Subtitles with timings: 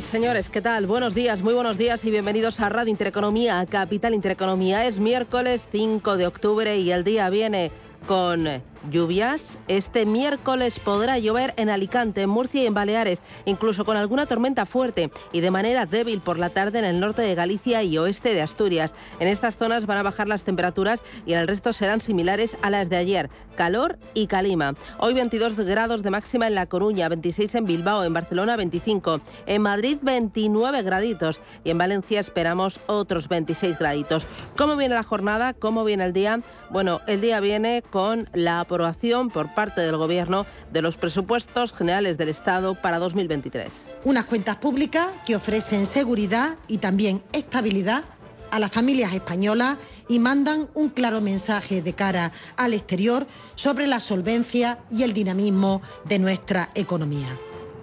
[0.00, 0.88] Señores, ¿qué tal?
[0.88, 4.86] Buenos días, muy buenos días y bienvenidos a Radio Intereconomía, Capital Intereconomía.
[4.86, 7.70] Es miércoles 5 de octubre y el día viene
[8.08, 8.48] con
[8.90, 9.58] lluvias.
[9.68, 14.66] Este miércoles podrá llover en Alicante, en Murcia y en Baleares, incluso con alguna tormenta
[14.66, 18.34] fuerte y de manera débil por la tarde en el norte de Galicia y oeste
[18.34, 18.94] de Asturias.
[19.20, 22.70] En estas zonas van a bajar las temperaturas y en el resto serán similares a
[22.70, 23.30] las de ayer.
[23.56, 24.74] Calor y calima.
[24.98, 29.62] Hoy 22 grados de máxima en La Coruña, 26 en Bilbao, en Barcelona 25, en
[29.62, 34.26] Madrid 29 graditos y en Valencia esperamos otros 26 graditos.
[34.56, 35.54] ¿Cómo viene la jornada?
[35.54, 36.40] ¿Cómo viene el día?
[36.70, 42.18] Bueno, el día viene con la aprobación por parte del Gobierno de los presupuestos generales
[42.18, 43.68] del Estado para 2023.
[44.02, 48.02] Unas cuentas públicas que ofrecen seguridad y también estabilidad
[48.50, 54.00] a las familias españolas y mandan un claro mensaje de cara al exterior sobre la
[54.00, 57.38] solvencia y el dinamismo de nuestra economía.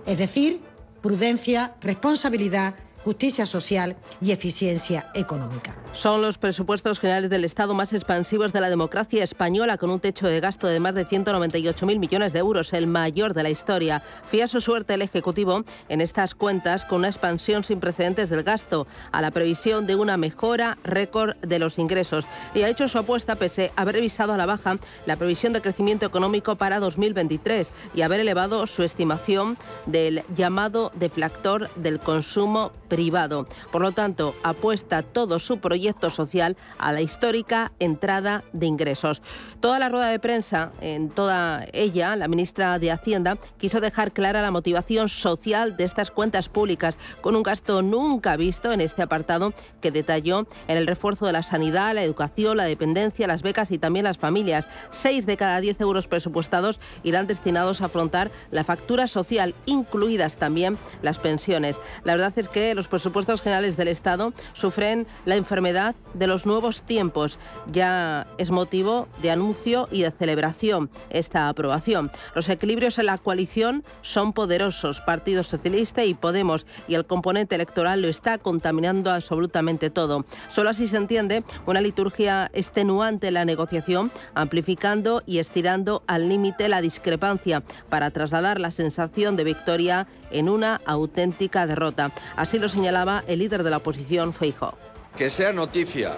[0.06, 0.62] Es decir,
[1.02, 5.76] prudencia, responsabilidad justicia social y eficiencia económica.
[5.94, 10.28] Son los presupuestos generales del Estado más expansivos de la democracia española, con un techo
[10.28, 14.02] de gasto de más de 198.000 millones de euros, el mayor de la historia.
[14.26, 18.88] Fía su suerte el Ejecutivo en estas cuentas con una expansión sin precedentes del gasto,
[19.12, 22.26] a la previsión de una mejora récord de los ingresos.
[22.54, 25.62] Y ha hecho su apuesta pese a haber revisado a la baja la previsión de
[25.62, 33.48] crecimiento económico para 2023 y haber elevado su estimación del llamado deflactor del consumo privado.
[33.72, 39.22] Por lo tanto, apuesta todo su proyecto social a la histórica entrada de ingresos.
[39.62, 44.42] Toda la rueda de prensa, en toda ella, la ministra de Hacienda quiso dejar clara
[44.42, 49.54] la motivación social de estas cuentas públicas, con un gasto nunca visto en este apartado
[49.80, 53.78] que detalló en el refuerzo de la sanidad, la educación, la dependencia, las becas y
[53.78, 54.68] también las familias.
[54.90, 60.78] Seis de cada diez euros presupuestados irán destinados a afrontar la factura social, incluidas también
[61.02, 61.80] las pensiones.
[62.04, 66.84] La verdad es que los presupuestos generales del Estado sufren la enfermedad de los nuevos
[66.84, 67.40] tiempos.
[67.72, 72.12] Ya es motivo de anuncio y de celebración esta aprobación.
[72.36, 75.02] Los equilibrios en la coalición son poderosos.
[75.02, 80.26] Partido Socialista y Podemos y el componente electoral lo está contaminando absolutamente todo.
[80.50, 86.70] Solo así se entiende una liturgia extenuante en la negociación, amplificando y estirando al límite
[86.70, 92.12] la discrepancia para trasladar la sensación de victoria en una auténtica derrota.
[92.36, 94.78] Así lo señalaba el líder de la oposición, Feijóo.
[95.16, 96.14] Que sea noticia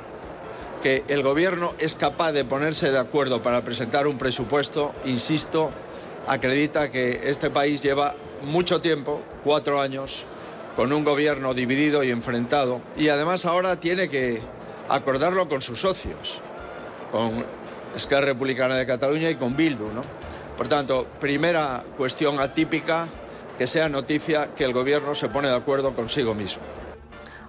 [0.81, 5.71] que el Gobierno es capaz de ponerse de acuerdo para presentar un presupuesto, insisto,
[6.27, 10.27] acredita que este país lleva mucho tiempo, cuatro años,
[10.75, 14.41] con un gobierno dividido y enfrentado, y además ahora tiene que
[14.89, 16.41] acordarlo con sus socios,
[17.11, 17.45] con
[17.95, 19.85] Esquerra Republicana de Cataluña y con Bildu.
[19.93, 20.01] ¿no?
[20.57, 23.07] Por tanto, primera cuestión atípica
[23.57, 26.63] que sea noticia que el Gobierno se pone de acuerdo consigo mismo.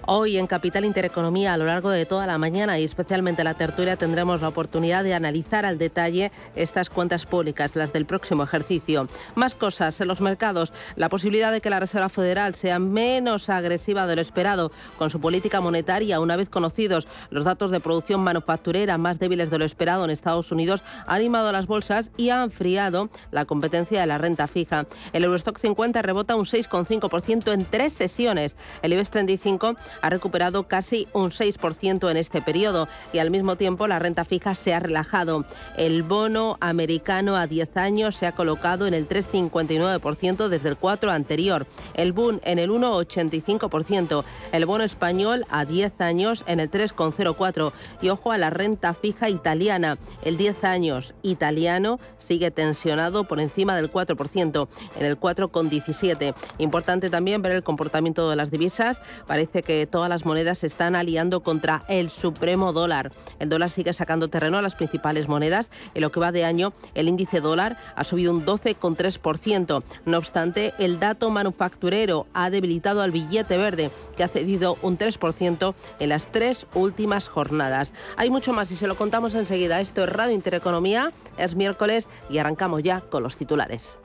[0.06, 3.96] Hoy en Capital Intereconomía, a lo largo de toda la mañana y especialmente la tertulia,
[3.96, 9.08] tendremos la oportunidad de analizar al detalle estas cuentas públicas, las del próximo ejercicio.
[9.34, 14.06] Más cosas en los mercados, la posibilidad de que la Reserva Federal sea menos agresiva
[14.06, 18.98] de lo esperado con su política monetaria, una vez conocidos los datos de producción manufacturera
[18.98, 23.08] más débiles de lo esperado en Estados Unidos, ha animado las bolsas y ha enfriado
[23.30, 24.84] la competencia de la renta fija.
[25.14, 28.54] El Eurostock 50 rebota un 6,5% en tres sesiones.
[28.82, 33.86] El IBEX 35 ha recuperado casi un 6% en este periodo y al mismo tiempo
[33.86, 35.44] la renta fija se ha relajado.
[35.76, 41.10] El bono americano a 10 años se ha colocado en el 3,59% desde el 4
[41.10, 47.72] anterior, el boom en el 1,85%, el bono español a 10 años en el 3,04%
[48.02, 53.76] y ojo a la renta fija italiana, el 10 años italiano sigue tensionado por encima
[53.76, 56.34] del 4%, en el 4,17%.
[56.58, 60.96] Importante también ver el comportamiento de las divisas, parece que todas las monedas se están
[60.96, 63.12] aliando contra el supremo dólar.
[63.38, 65.70] El dólar sigue sacando terreno a las principales monedas.
[65.94, 69.82] En lo que va de año, el índice dólar ha subido un 12,3%.
[70.04, 75.74] No obstante, el dato manufacturero ha debilitado al billete verde, que ha cedido un 3%
[75.98, 77.92] en las tres últimas jornadas.
[78.16, 79.80] Hay mucho más y se lo contamos enseguida.
[79.80, 83.98] Esto es Radio Intereconomía, es miércoles y arrancamos ya con los titulares.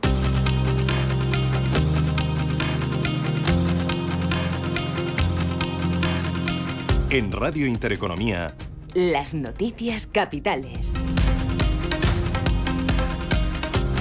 [7.12, 8.54] En Radio Intereconomía.
[8.94, 10.94] Las noticias capitales.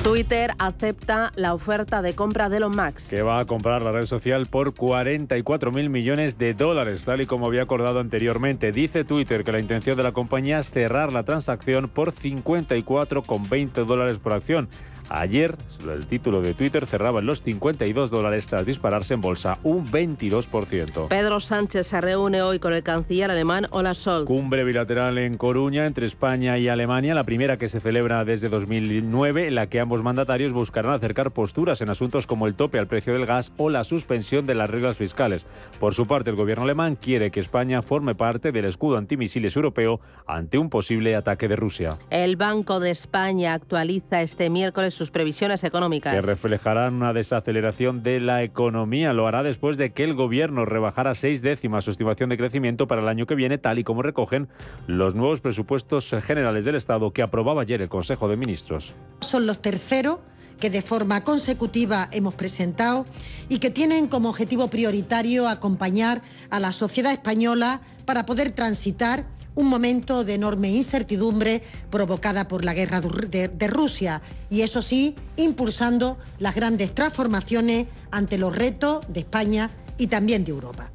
[0.05, 3.09] Twitter acepta la oferta de compra de Elon Musk.
[3.09, 7.27] Que va a comprar la red social por 44 mil millones de dólares, tal y
[7.27, 8.73] como había acordado anteriormente.
[8.73, 14.19] Dice Twitter que la intención de la compañía es cerrar la transacción por 54,20 dólares
[14.19, 14.69] por acción.
[15.11, 15.57] Ayer,
[15.89, 21.09] el título de Twitter cerraba en los 52 dólares tras dispararse en bolsa un 22%.
[21.09, 24.27] Pedro Sánchez se reúne hoy con el canciller alemán Olaf Scholz.
[24.27, 29.49] Cumbre bilateral en Coruña entre España y Alemania, la primera que se celebra desde 2009,
[29.49, 33.13] en la que ambos mandatarios buscarán acercar posturas en asuntos como el tope al precio
[33.13, 35.47] del gas o la suspensión de las reglas fiscales.
[35.81, 40.01] Por su parte, el gobierno alemán quiere que España forme parte del escudo antimisiles europeo
[40.27, 41.91] ante un posible ataque de Rusia.
[42.11, 46.15] El Banco de España actualiza este miércoles sus previsiones económicas.
[46.15, 49.13] Que reflejarán una desaceleración de la economía.
[49.13, 53.01] Lo hará después de que el gobierno rebajara seis décimas su estimación de crecimiento para
[53.01, 54.49] el año que viene, tal y como recogen
[54.87, 58.95] los nuevos presupuestos generales del Estado que aprobaba ayer el Consejo de Ministros.
[59.21, 60.19] Son los terceros
[60.59, 63.07] que de forma consecutiva hemos presentado
[63.49, 69.27] y que tienen como objetivo prioritario acompañar a la sociedad española para poder transitar
[69.59, 76.17] un momento de enorme incertidumbre provocada por la guerra de, Rusia y eso sí, impulsando
[76.39, 80.93] las grandes transformaciones ante los retos de España y también de Europa.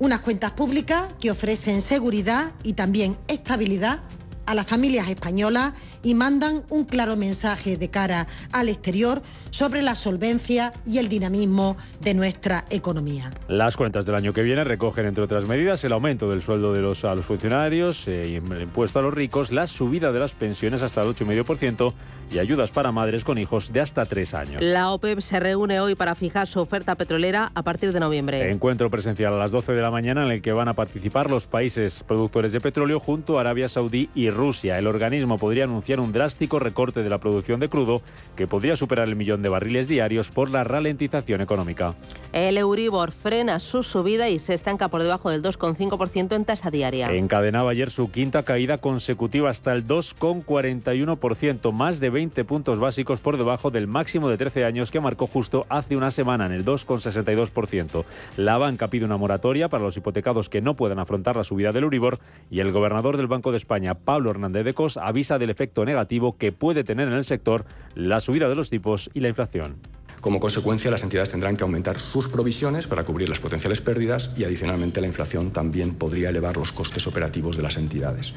[0.00, 4.00] Unas cuentas públicas que ofrecen seguridad y también estabilidad
[4.46, 5.72] a las familias españolas
[6.02, 11.76] y mandan un claro mensaje de cara al exterior sobre la solvencia y el dinamismo
[12.00, 13.30] de nuestra economía.
[13.48, 16.80] Las cuentas del año que viene recogen, entre otras medidas, el aumento del sueldo de
[16.80, 20.82] los, a los funcionarios, eh, el impuesto a los ricos, la subida de las pensiones
[20.82, 21.92] hasta el 8,5%
[22.30, 24.62] y ayudas para madres con hijos de hasta tres años.
[24.62, 28.50] La OPEP se reúne hoy para fijar su oferta petrolera a partir de noviembre.
[28.50, 31.46] Encuentro presencial a las 12 de la mañana en el que van a participar los
[31.46, 34.78] países productores de petróleo junto a Arabia Saudí y Rusia.
[34.78, 38.02] El organismo podría anunciar un drástico recorte de la producción de crudo
[38.36, 41.94] que podría superar el millón de barriles diarios por la ralentización económica.
[42.32, 47.10] El Euribor frena su subida y se estanca por debajo del 2,5% en tasa diaria.
[47.12, 53.36] Encadenaba ayer su quinta caída consecutiva hasta el 2,41%, más de 20 puntos básicos por
[53.36, 58.04] debajo del máximo de 13 años que marcó justo hace una semana en el 2,62%.
[58.36, 61.84] La banca pide una moratoria para los hipotecados que no puedan afrontar la subida del
[61.84, 62.18] Euribor
[62.50, 66.36] y el gobernador del Banco de España, Pablo Hernández de Cos, avisa del efecto negativo
[66.36, 67.64] que puede tener en el sector
[67.94, 69.76] la subida de los tipos y la inflación.
[70.22, 74.44] Como consecuencia, las entidades tendrán que aumentar sus provisiones para cubrir las potenciales pérdidas y,
[74.44, 78.32] adicionalmente, la inflación también podría elevar los costes operativos de las entidades.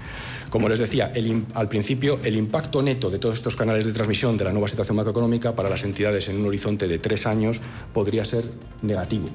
[0.49, 4.35] Como les decía el, al principio, el impacto neto de todos estos canales de transmisión
[4.35, 7.61] de la nueva situación macroeconómica para las entidades en un horizonte de tres años
[7.93, 8.45] podría ser
[8.81, 9.29] negativo.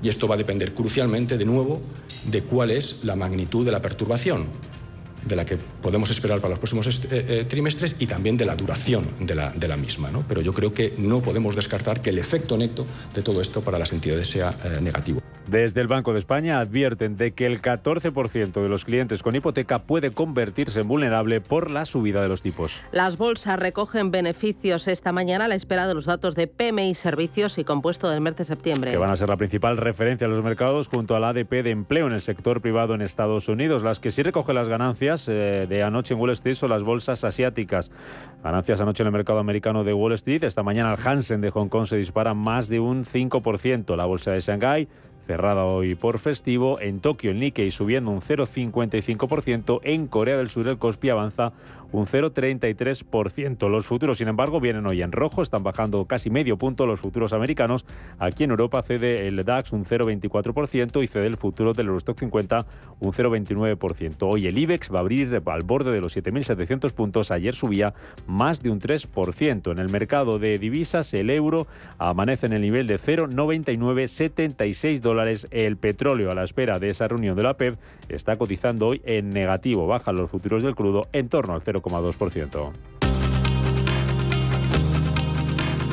[0.00, 1.82] Y esto va a depender crucialmente, de nuevo,
[2.30, 4.46] de cuál es la magnitud de la perturbación
[5.28, 8.56] de la que podemos esperar para los próximos eh, eh, trimestres y también de la
[8.56, 10.10] duración de la, de la misma.
[10.10, 10.24] ¿no?
[10.26, 13.78] Pero yo creo que no podemos descartar que el efecto neto de todo esto para
[13.78, 15.20] las entidades sea eh, negativo.
[15.48, 19.78] Desde el Banco de España advierten de que el 14% de los clientes con hipoteca
[19.78, 22.82] puede convertirse en vulnerable por la subida de los tipos.
[22.92, 27.56] Las bolsas recogen beneficios esta mañana a la espera de los datos de PMI Servicios
[27.56, 28.90] y compuesto del mes de septiembre.
[28.90, 32.06] Que van a ser la principal referencia a los mercados junto al ADP de empleo
[32.06, 33.82] en el sector privado en Estados Unidos.
[33.82, 37.24] Las que sí recogen las ganancias eh, de anoche en Wall Street son las bolsas
[37.24, 37.90] asiáticas.
[38.44, 40.44] Ganancias anoche en el mercado americano de Wall Street.
[40.44, 43.96] Esta mañana el Hansen de Hong Kong se dispara más de un 5%.
[43.96, 44.88] La bolsa de Shanghái
[45.28, 46.80] cerrada hoy por festivo.
[46.80, 49.80] En Tokio el Nikkei subiendo un 0,55%.
[49.82, 51.52] En Corea del Sur el Kospi avanza
[51.92, 53.68] un 0,33%.
[53.68, 57.32] Los futuros, sin embargo, vienen hoy en rojo, están bajando casi medio punto los futuros
[57.32, 57.86] americanos.
[58.18, 62.66] Aquí en Europa cede el DAX un 0,24% y cede el futuro del Eurostock 50
[63.00, 64.16] un 0,29%.
[64.22, 67.30] Hoy el IBEX va a abrir al borde de los 7.700 puntos.
[67.30, 67.94] Ayer subía
[68.26, 69.72] más de un 3%.
[69.72, 71.66] En el mercado de divisas, el euro
[71.98, 75.46] amanece en el nivel de 0,9976 dólares.
[75.50, 77.78] El petróleo, a la espera de esa reunión de la PEP,
[78.08, 79.86] está cotizando hoy en negativo.
[79.86, 81.77] Bajan los futuros del crudo en torno al 0.
[81.80, 82.72] 0,2%.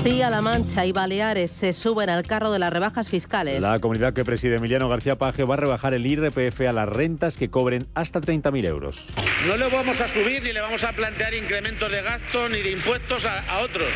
[0.06, 3.60] Castilla-La Mancha y Baleares se suben al carro de las rebajas fiscales.
[3.60, 7.38] La comunidad que preside Emiliano García Paje va a rebajar el IRPF a las rentas
[7.38, 9.08] que cobren hasta 30.000 euros.
[9.48, 12.70] No le vamos a subir ni le vamos a plantear incrementos de gasto ni de
[12.70, 13.92] impuestos a, a otros.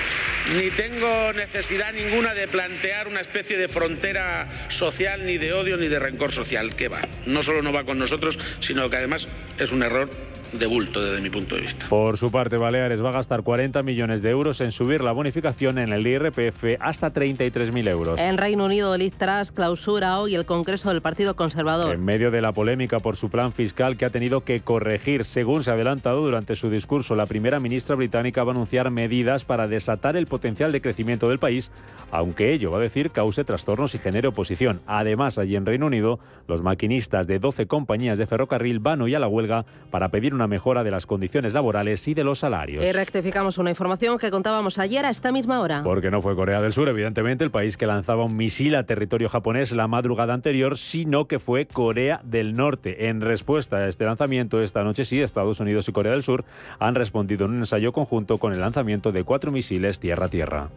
[0.55, 5.89] Ni tengo necesidad ninguna de plantear una especie de frontera social, ni de odio, ni
[5.89, 6.75] de rencor social.
[6.75, 7.01] Que va.
[7.27, 9.27] No solo no va con nosotros, sino que además
[9.59, 10.09] es un error
[10.53, 11.85] de bulto desde mi punto de vista.
[11.89, 15.77] Por su parte, Baleares va a gastar 40 millones de euros en subir la bonificación
[15.77, 18.19] en el IRPF hasta 33.000 euros.
[18.19, 21.93] En Reino Unido, Liz Truss clausura hoy el Congreso del Partido Conservador.
[21.93, 25.63] En medio de la polémica por su plan fiscal que ha tenido que corregir, según
[25.63, 29.67] se ha adelantado durante su discurso, la primera ministra británica va a anunciar medidas para
[29.67, 31.71] desatar el potencial de crecimiento del país,
[32.11, 34.81] aunque ello, va a decir, cause trastornos y genere oposición.
[34.87, 39.19] Además, allí en Reino Unido, los maquinistas de 12 compañías de ferrocarril van hoy a
[39.19, 42.81] la huelga para pedir una mejora de las condiciones laborales y de los salarios.
[42.81, 45.83] Y rectificamos una información que contábamos ayer a esta misma hora.
[45.83, 49.27] Porque no fue Corea del Sur, evidentemente, el país que lanzaba un misil a territorio
[49.27, 53.09] japonés la madrugada anterior, sino que fue Corea del Norte.
[53.09, 56.45] En respuesta a este lanzamiento, esta noche sí, Estados Unidos y Corea del Sur
[56.79, 60.69] han respondido en un ensayo conjunto con el lanzamiento de cuatro misiles tierra-tierra.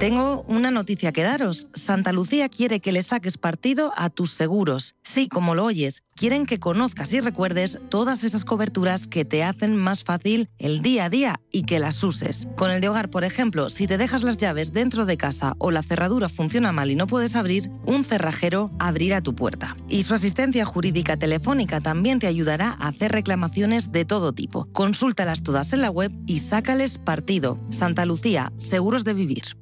[0.00, 1.66] Tengo una noticia que daros.
[1.74, 4.94] Santa Lucía quiere que le saques partido a tus seguros.
[5.02, 9.76] Sí, como lo oyes, quieren que conozcas y recuerdes todas esas coberturas que te hacen
[9.76, 12.48] más fácil el día a día y que las uses.
[12.56, 15.70] Con el de hogar, por ejemplo, si te dejas las llaves dentro de casa o
[15.70, 19.76] la cerradura funciona mal y no puedes abrir, un cerrajero abrirá tu puerta.
[19.86, 24.66] Y su asistencia jurídica telefónica también te ayudará a hacer reclamaciones de todo tipo.
[24.72, 27.60] Consúltalas todas en la web y sácales partido.
[27.68, 29.59] Santa Lucía, seguros de vivir.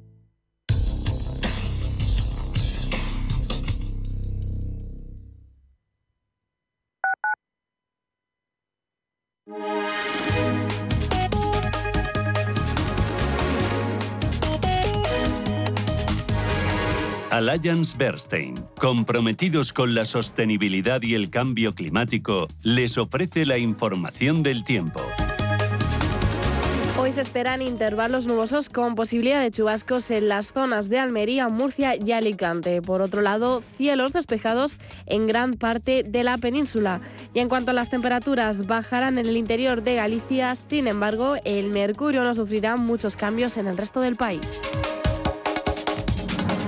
[17.39, 24.65] Alliance Bernstein, comprometidos con la sostenibilidad y el cambio climático, les ofrece la información del
[24.65, 24.99] tiempo.
[26.97, 31.95] Hoy se esperan intervalos nubosos con posibilidad de chubascos en las zonas de Almería, Murcia
[31.95, 32.81] y Alicante.
[32.81, 36.99] Por otro lado, cielos despejados en gran parte de la península.
[37.33, 41.69] Y en cuanto a las temperaturas, bajarán en el interior de Galicia, sin embargo, el
[41.69, 44.59] mercurio no sufrirá muchos cambios en el resto del país.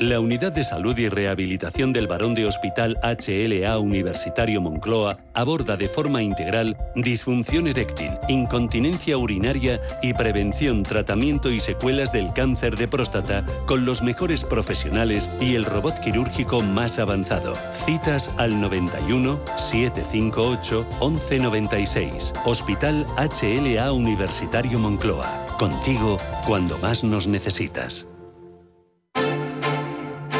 [0.00, 5.88] La Unidad de Salud y Rehabilitación del Barón de Hospital HLA Universitario Moncloa aborda de
[5.88, 13.46] forma integral disfunción eréctil, incontinencia urinaria y prevención, tratamiento y secuelas del cáncer de próstata
[13.66, 17.54] con los mejores profesionales y el robot quirúrgico más avanzado.
[17.54, 22.32] Citas al 91 758 1196.
[22.44, 25.30] Hospital HLA Universitario Moncloa.
[25.56, 28.08] Contigo cuando más nos necesitas.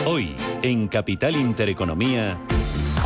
[0.07, 2.39] Hoy, en Capital Intereconomía.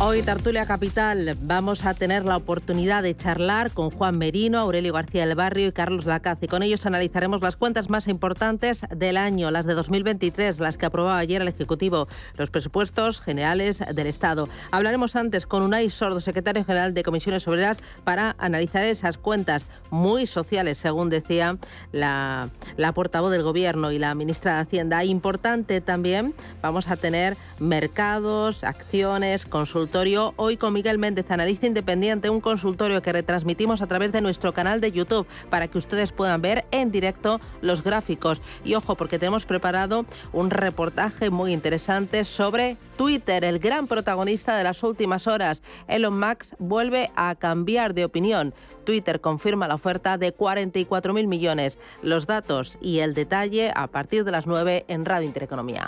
[0.01, 5.25] Hoy, Tertulia Capital, vamos a tener la oportunidad de charlar con Juan Merino, Aurelio García
[5.25, 6.37] del Barrio y Carlos Lacaz.
[6.41, 10.85] Y con ellos analizaremos las cuentas más importantes del año, las de 2023, las que
[10.85, 14.47] aprobó ayer el Ejecutivo, los presupuestos generales del Estado.
[14.71, 20.27] Hablaremos antes con Unai Sordo, secretario general de Comisiones Obreras, para analizar esas cuentas muy
[20.27, 21.57] sociales, según decía
[21.91, 25.03] la, la portavoz del Gobierno y la ministra de Hacienda.
[25.03, 29.88] Importante también, vamos a tener mercados, acciones, consultas
[30.35, 34.81] hoy con Miguel Méndez, analista independiente, un consultorio que retransmitimos a través de nuestro canal
[34.81, 38.39] de YouTube para que ustedes puedan ver en directo los gráficos.
[38.63, 44.63] Y ojo, porque tenemos preparado un reportaje muy interesante sobre Twitter, el gran protagonista de
[44.63, 45.63] las últimas horas.
[45.87, 48.53] Elon Musk vuelve a cambiar de opinión.
[48.85, 51.79] Twitter confirma la oferta de 44.000 millones.
[52.03, 55.87] Los datos y el detalle a partir de las 9 en Radio Intereconomía.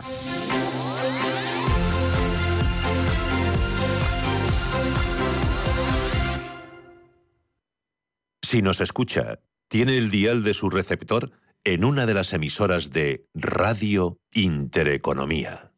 [8.51, 9.39] Si nos escucha,
[9.69, 11.31] tiene el dial de su receptor
[11.63, 15.70] en una de las emisoras de Radio Intereconomía.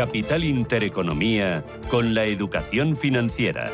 [0.00, 3.70] Capital Intereconomía con la educación financiera.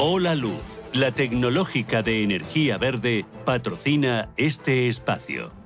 [0.00, 5.57] Hola Luz, la tecnológica de energía verde, patrocina este espacio.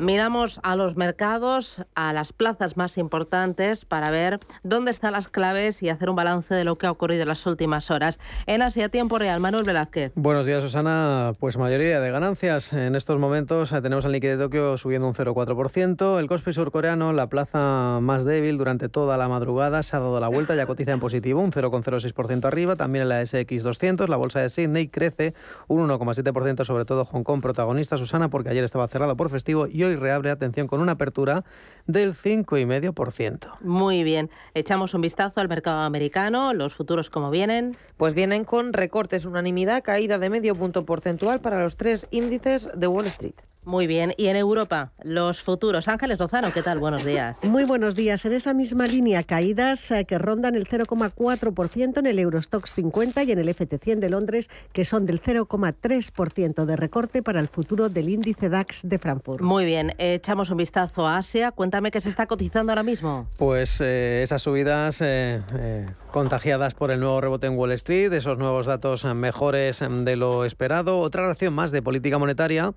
[0.00, 5.82] Miramos a los mercados, a las plazas más importantes para ver dónde están las claves
[5.82, 8.18] y hacer un balance de lo que ha ocurrido en las últimas horas.
[8.46, 10.12] En Asia, tiempo real, Manuel Velázquez.
[10.14, 11.34] Buenos días, Susana.
[11.38, 12.72] Pues mayoría de ganancias.
[12.72, 16.18] En estos momentos eh, tenemos al Nikkei de Tokio subiendo un 0,4%.
[16.18, 20.28] El Kospi surcoreano, la plaza más débil durante toda la madrugada, se ha dado la
[20.28, 22.74] vuelta, ya cotiza en positivo, un 0,06% arriba.
[22.76, 25.34] También en la SX200, la bolsa de Sydney crece
[25.68, 29.84] un 1,7%, sobre todo Hong Kong protagonista, Susana, porque ayer estaba cerrado por festivo y
[29.84, 31.44] hoy reabre, atención, con una apertura
[31.86, 33.58] del 5,5%.
[33.60, 34.30] Muy bien.
[34.54, 36.52] Echamos un vistazo al mercado americano.
[36.54, 37.76] ¿Los futuros cómo vienen?
[37.96, 42.86] Pues vienen con recortes, unanimidad, caída de medio punto porcentual para los tres índices de
[42.86, 43.34] Wall Street.
[43.64, 44.14] Muy bien.
[44.16, 45.86] Y en Europa, los futuros.
[45.88, 46.78] Ángeles Lozano, ¿qué tal?
[46.78, 47.38] Buenos días.
[47.44, 48.24] Muy buenos días.
[48.24, 53.32] En esa misma línea, caídas eh, que rondan el 0,4% en el Eurostox 50 y
[53.32, 58.08] en el FT100 de Londres, que son del 0,3% de recorte para el futuro del
[58.08, 59.42] índice DAX de Frankfurt.
[59.42, 59.92] Muy bien.
[59.98, 61.52] Echamos un vistazo a Asia.
[61.52, 63.28] Cuéntame qué se está cotizando ahora mismo.
[63.36, 68.38] Pues eh, esas subidas eh, eh, contagiadas por el nuevo rebote en Wall Street, esos
[68.38, 72.72] nuevos datos mejores de lo esperado, otra reacción más de política monetaria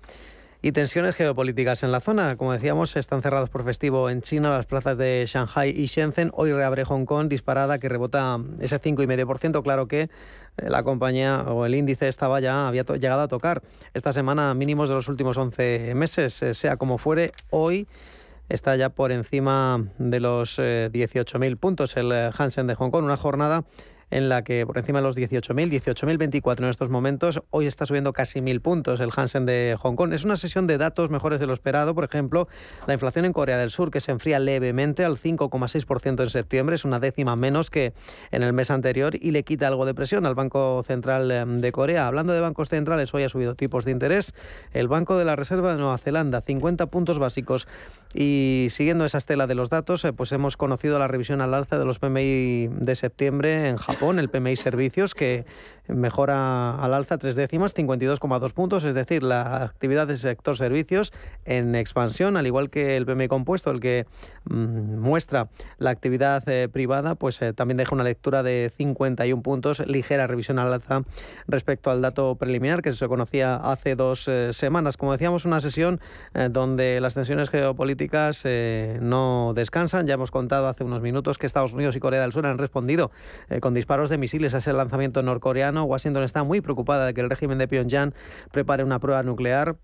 [0.64, 2.38] y tensiones geopolíticas en la zona.
[2.38, 6.30] Como decíamos, están cerrados por festivo en China las plazas de Shanghai y Shenzhen.
[6.32, 9.62] Hoy reabre Hong Kong disparada que rebota ese 5,5%.
[9.62, 10.08] Claro que eh,
[10.56, 13.60] la compañía o el índice estaba ya, había llegado a tocar
[13.92, 16.42] esta semana mínimos de los últimos 11 meses.
[16.42, 17.86] Eh, Sea como fuere, hoy
[18.48, 23.04] está ya por encima de los eh, 18.000 puntos el eh, Hansen de Hong Kong.
[23.04, 23.64] Una jornada
[24.10, 28.12] en la que por encima de los 18.000, 18.024 en estos momentos, hoy está subiendo
[28.12, 30.12] casi 1.000 puntos el Hansen de Hong Kong.
[30.12, 31.94] Es una sesión de datos mejores de lo esperado.
[31.94, 32.48] Por ejemplo,
[32.86, 36.84] la inflación en Corea del Sur, que se enfría levemente al 5,6% en septiembre, es
[36.84, 37.92] una décima menos que
[38.30, 41.72] en el mes anterior y le quita algo de presión al Banco Central eh, de
[41.72, 42.06] Corea.
[42.06, 44.34] Hablando de bancos centrales, hoy ha subido tipos de interés.
[44.72, 47.66] El Banco de la Reserva de Nueva Zelanda, 50 puntos básicos.
[48.14, 51.78] Y siguiendo esa estela de los datos, eh, pues hemos conocido la revisión al alza
[51.78, 55.44] de los PMI de septiembre en Japón, el PMI Servicios, que
[55.88, 61.12] mejora al alza tres décimas, 52,2 puntos, es decir, la actividad del sector servicios
[61.44, 64.06] en expansión, al igual que el PMI compuesto, el que
[64.44, 69.86] mm, muestra la actividad eh, privada, pues eh, también deja una lectura de 51 puntos,
[69.86, 71.02] ligera revisión al alza
[71.46, 74.96] respecto al dato preliminar que se conocía hace dos eh, semanas.
[74.96, 76.00] Como decíamos, una sesión
[76.50, 78.44] donde las tensiones geopolíticas
[79.00, 80.06] no descansan.
[80.06, 83.10] Ya hemos contado hace unos minutos que Estados Unidos y Corea del Sur han respondido
[83.60, 85.73] con disparos de misiles a ese lanzamiento norcoreano.
[85.82, 88.14] Washington está muy preocupada de que el régimen de Pyongyang
[88.52, 89.76] prepare una prueba nuclear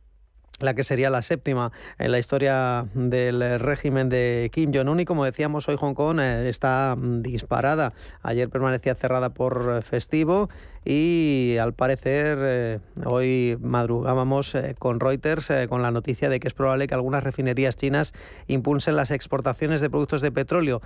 [0.60, 5.24] la que sería la séptima en la historia del régimen de Kim Jong-un y como
[5.24, 7.92] decíamos hoy Hong Kong eh, está disparada.
[8.22, 10.48] Ayer permanecía cerrada por festivo
[10.84, 16.54] y al parecer eh, hoy madrugábamos eh, con Reuters con la noticia de que es
[16.54, 18.12] probable que algunas refinerías chinas
[18.46, 20.80] impulsen las exportaciones de productos de petróleo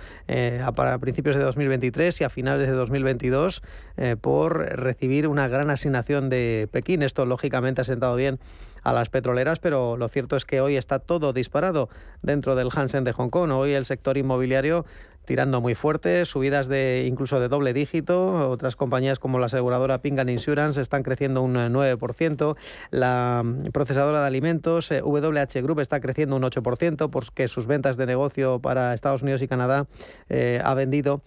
[0.75, 3.61] para principios de 2023 y a finales de 2022
[3.97, 7.01] eh, por recibir una gran asignación de Pekín.
[7.01, 8.39] Esto lógicamente ha sentado bien
[8.85, 11.89] a las petroleras, pero lo cierto es que hoy está todo disparado
[12.21, 13.51] dentro del Hansen de Hong Kong.
[13.51, 14.85] Hoy el sector inmobiliario
[15.25, 18.49] tirando muy fuerte, subidas de incluso de doble dígito.
[18.49, 22.55] Otras compañías como la aseguradora Pingan Insurance están creciendo un eh, 9%.
[22.91, 27.97] La mm, procesadora de alimentos eh, WH Group está creciendo un 8% porque sus ventas
[27.97, 29.87] de negocio para Estados Unidos y Canadá
[30.29, 31.21] eh, ha vendido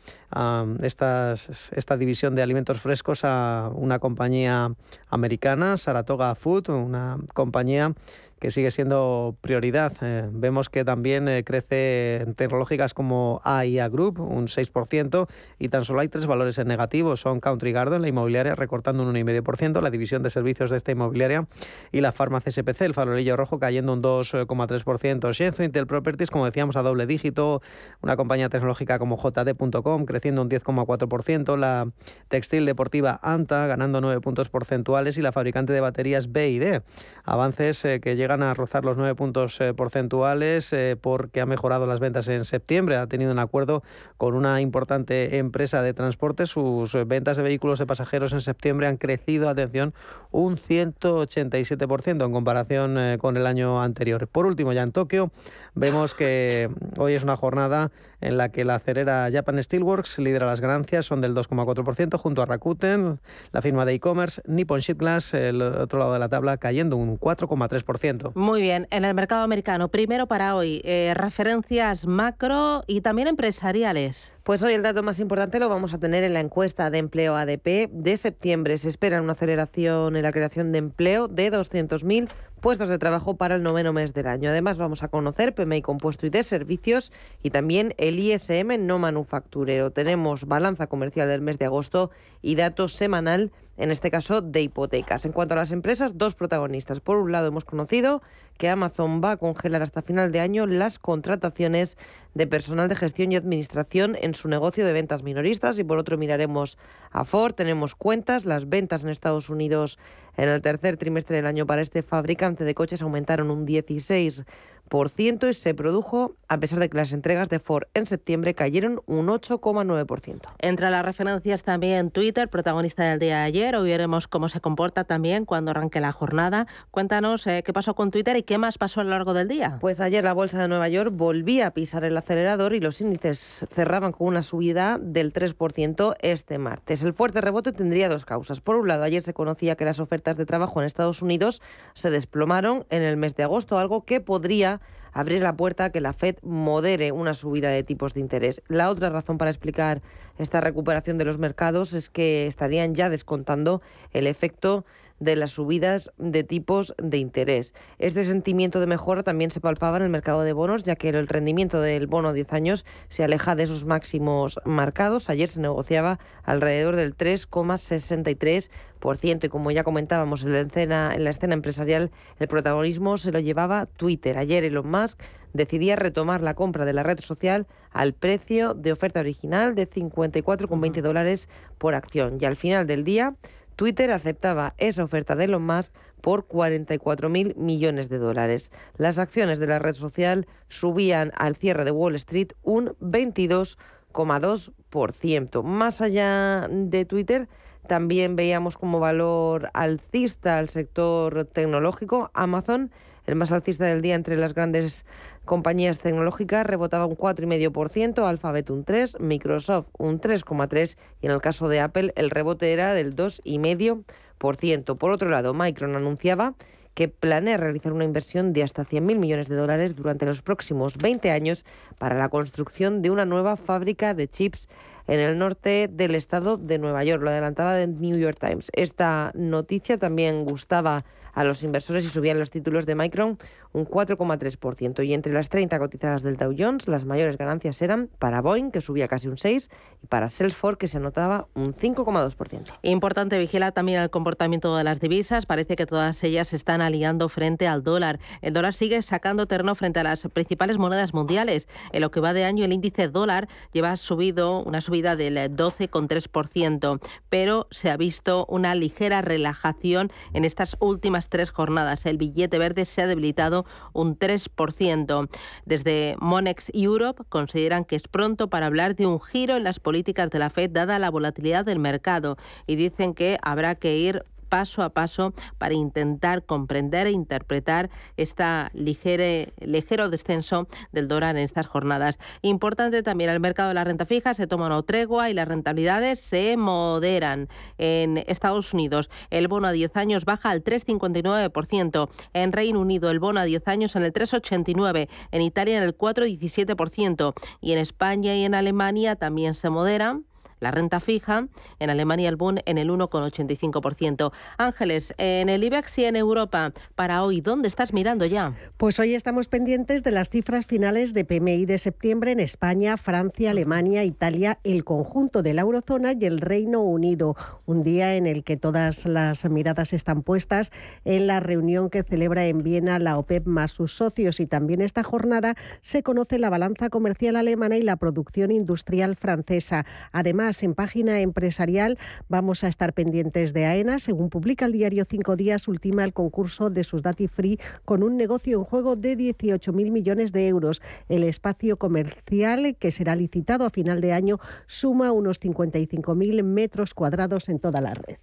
[0.82, 4.74] estas, esta división de alimentos frescos a una compañía
[5.08, 7.94] americana, Saratoga Food, una compañía
[8.40, 9.92] que sigue siendo prioridad.
[10.00, 15.84] Eh, vemos que también eh, crece en tecnológicas como AIA Group, un 6%, y tan
[15.84, 17.16] solo hay tres valores en negativo.
[17.16, 21.46] Son Country Garden, la inmobiliaria, recortando un 1,5%, la división de servicios de esta inmobiliaria,
[21.92, 25.32] y la Farma CSPC, el farolillo rojo, cayendo un 2,3%.
[25.32, 27.60] Shenzhen Intel Properties, como decíamos, a doble dígito,
[28.02, 31.90] una compañía tecnológica como JD.com, creciendo un 10,4%, la
[32.28, 36.80] textil deportiva Anta, ganando 9 puntos porcentuales, y la fabricante de baterías BID,
[37.24, 41.86] avances eh, que llegan a rozar los 9 puntos eh, porcentuales eh, porque ha mejorado
[41.86, 43.82] las ventas en septiembre, ha tenido un acuerdo
[44.18, 48.86] con una importante empresa de transporte, sus eh, ventas de vehículos de pasajeros en septiembre
[48.86, 49.94] han crecido, atención,
[50.30, 54.28] un 187% en comparación con el año anterior.
[54.28, 55.30] Por último, ya en Tokio,
[55.74, 60.60] vemos que hoy es una jornada en la que la acerera Japan Steelworks lidera las
[60.60, 63.20] ganancias, son del 2,4%, junto a Rakuten,
[63.52, 67.18] la firma de e-commerce, Nippon Sheet Glass, el otro lado de la tabla, cayendo un
[67.18, 68.32] 4,3%.
[68.34, 74.34] Muy bien, en el mercado americano, primero para hoy, eh, referencias macro y también empresariales.
[74.48, 77.36] Pues hoy el dato más importante lo vamos a tener en la encuesta de empleo
[77.36, 78.78] ADP de septiembre.
[78.78, 82.30] Se espera una aceleración en la creación de empleo de 200.000
[82.62, 84.48] puestos de trabajo para el noveno mes del año.
[84.48, 89.90] Además, vamos a conocer PMI compuesto y de servicios y también el ISM no manufacturero.
[89.90, 95.24] Tenemos balanza comercial del mes de agosto y datos semanal, en este caso de hipotecas.
[95.24, 97.00] En cuanto a las empresas, dos protagonistas.
[97.00, 98.20] Por un lado, hemos conocido
[98.58, 101.96] que Amazon va a congelar hasta final de año las contrataciones
[102.34, 106.18] de personal de gestión y administración en su negocio de ventas minoristas y por otro
[106.18, 106.76] miraremos
[107.10, 109.98] a Ford, tenemos cuentas, las ventas en Estados Unidos
[110.36, 114.44] en el tercer trimestre del año para este fabricante de coches aumentaron un 16
[114.90, 119.26] y se produjo a pesar de que las entregas de Ford en septiembre cayeron un
[119.26, 120.40] 8,9%.
[120.60, 123.76] Entre las referencias también Twitter, protagonista del día de ayer.
[123.76, 126.66] Hoy veremos cómo se comporta también cuando arranque la jornada.
[126.90, 129.76] Cuéntanos eh, qué pasó con Twitter y qué más pasó a lo largo del día.
[129.80, 133.66] Pues ayer la bolsa de Nueva York volvía a pisar el acelerador y los índices
[133.70, 137.02] cerraban con una subida del 3% este martes.
[137.02, 138.60] El fuerte rebote tendría dos causas.
[138.62, 141.60] Por un lado, ayer se conocía que las ofertas de trabajo en Estados Unidos
[141.92, 144.77] se desplomaron en el mes de agosto, algo que podría
[145.12, 148.62] abrir la puerta a que la Fed modere una subida de tipos de interés.
[148.68, 150.00] La otra razón para explicar
[150.38, 154.84] esta recuperación de los mercados es que estarían ya descontando el efecto
[155.20, 157.74] de las subidas de tipos de interés.
[157.98, 161.26] Este sentimiento de mejora también se palpaba en el mercado de bonos, ya que el
[161.26, 165.28] rendimiento del bono a 10 años se aleja de esos máximos marcados.
[165.30, 171.30] Ayer se negociaba alrededor del 3,63% y como ya comentábamos en la, escena, en la
[171.30, 174.36] escena empresarial, el protagonismo se lo llevaba Twitter.
[174.38, 175.20] Ayer Elon Musk
[175.52, 181.00] decidía retomar la compra de la red social al precio de oferta original de 54,20
[181.00, 182.38] dólares por acción.
[182.40, 183.34] Y al final del día,
[183.78, 188.72] Twitter aceptaba esa oferta de Elon Musk por 44.000 millones de dólares.
[188.96, 195.62] Las acciones de la red social subían al cierre de Wall Street un 22,2%.
[195.62, 197.48] Más allá de Twitter,
[197.86, 202.32] también veíamos como valor alcista al sector tecnológico.
[202.34, 202.90] Amazon,
[203.26, 205.06] el más alcista del día entre las grandes
[205.48, 211.68] compañías tecnológicas, rebotaba un 4,5%, Alphabet un 3%, Microsoft un 3,3% y en el caso
[211.68, 214.98] de Apple el rebote era del 2,5%.
[214.98, 216.54] Por otro lado, Micron anunciaba
[216.94, 221.30] que planea realizar una inversión de hasta 100.000 millones de dólares durante los próximos 20
[221.30, 221.64] años
[221.96, 224.68] para la construcción de una nueva fábrica de chips
[225.06, 227.22] en el norte del estado de Nueva York.
[227.22, 228.70] Lo adelantaba el New York Times.
[228.74, 231.04] Esta noticia también gustaba
[231.38, 233.38] a los inversores y subían los títulos de Micron
[233.72, 235.06] un 4,3%.
[235.06, 238.80] Y entre las 30 cotizadas del Dow Jones, las mayores ganancias eran para Boeing, que
[238.80, 239.70] subía casi un 6%,
[240.02, 242.64] y para Salesforce, que se anotaba un 5,2%.
[242.82, 245.46] Importante vigilar también el comportamiento de las divisas.
[245.46, 248.18] Parece que todas ellas se están aliando frente al dólar.
[248.42, 251.68] El dólar sigue sacando terreno frente a las principales monedas mundiales.
[251.92, 257.00] En lo que va de año, el índice dólar lleva subido una subida del 12,3%,
[257.28, 262.06] pero se ha visto una ligera relajación en estas últimas tres jornadas.
[262.06, 265.28] El billete verde se ha debilitado un 3%.
[265.64, 270.30] Desde Monex Europe consideran que es pronto para hablar de un giro en las políticas
[270.30, 272.36] de la Fed dada la volatilidad del mercado
[272.66, 278.44] y dicen que habrá que ir paso a paso para intentar comprender e interpretar este
[278.72, 282.18] ligero descenso del dólar en estas jornadas.
[282.42, 286.20] Importante también el mercado de la renta fija, se toma una tregua y las rentabilidades
[286.20, 287.48] se moderan.
[287.78, 293.18] En Estados Unidos el bono a 10 años baja al 3,59%, en Reino Unido el
[293.18, 298.34] bono a 10 años en el 3,89%, en Italia en el 4,17% y en España
[298.34, 300.27] y en Alemania también se moderan
[300.60, 304.32] la renta fija, en Alemania el Bund en el 1,85%.
[304.56, 308.54] Ángeles, en el IBEX y en Europa, para hoy, ¿dónde estás mirando ya?
[308.76, 313.50] Pues hoy estamos pendientes de las cifras finales de PMI de septiembre en España, Francia,
[313.50, 317.36] Alemania, Italia, el conjunto de la eurozona y el Reino Unido.
[317.66, 320.72] Un día en el que todas las miradas están puestas
[321.04, 325.02] en la reunión que celebra en Viena la OPEP más sus socios y también esta
[325.02, 329.84] jornada se conoce la balanza comercial alemana y la producción industrial francesa.
[330.12, 333.98] Además, en página empresarial vamos a estar pendientes de AENA.
[333.98, 338.16] Según publica el diario Cinco Días, ultima el concurso de sus Dati Free con un
[338.16, 340.80] negocio en juego de 18.000 millones de euros.
[341.10, 347.48] El espacio comercial que será licitado a final de año suma unos 55.000 metros cuadrados
[347.50, 348.16] en toda la red.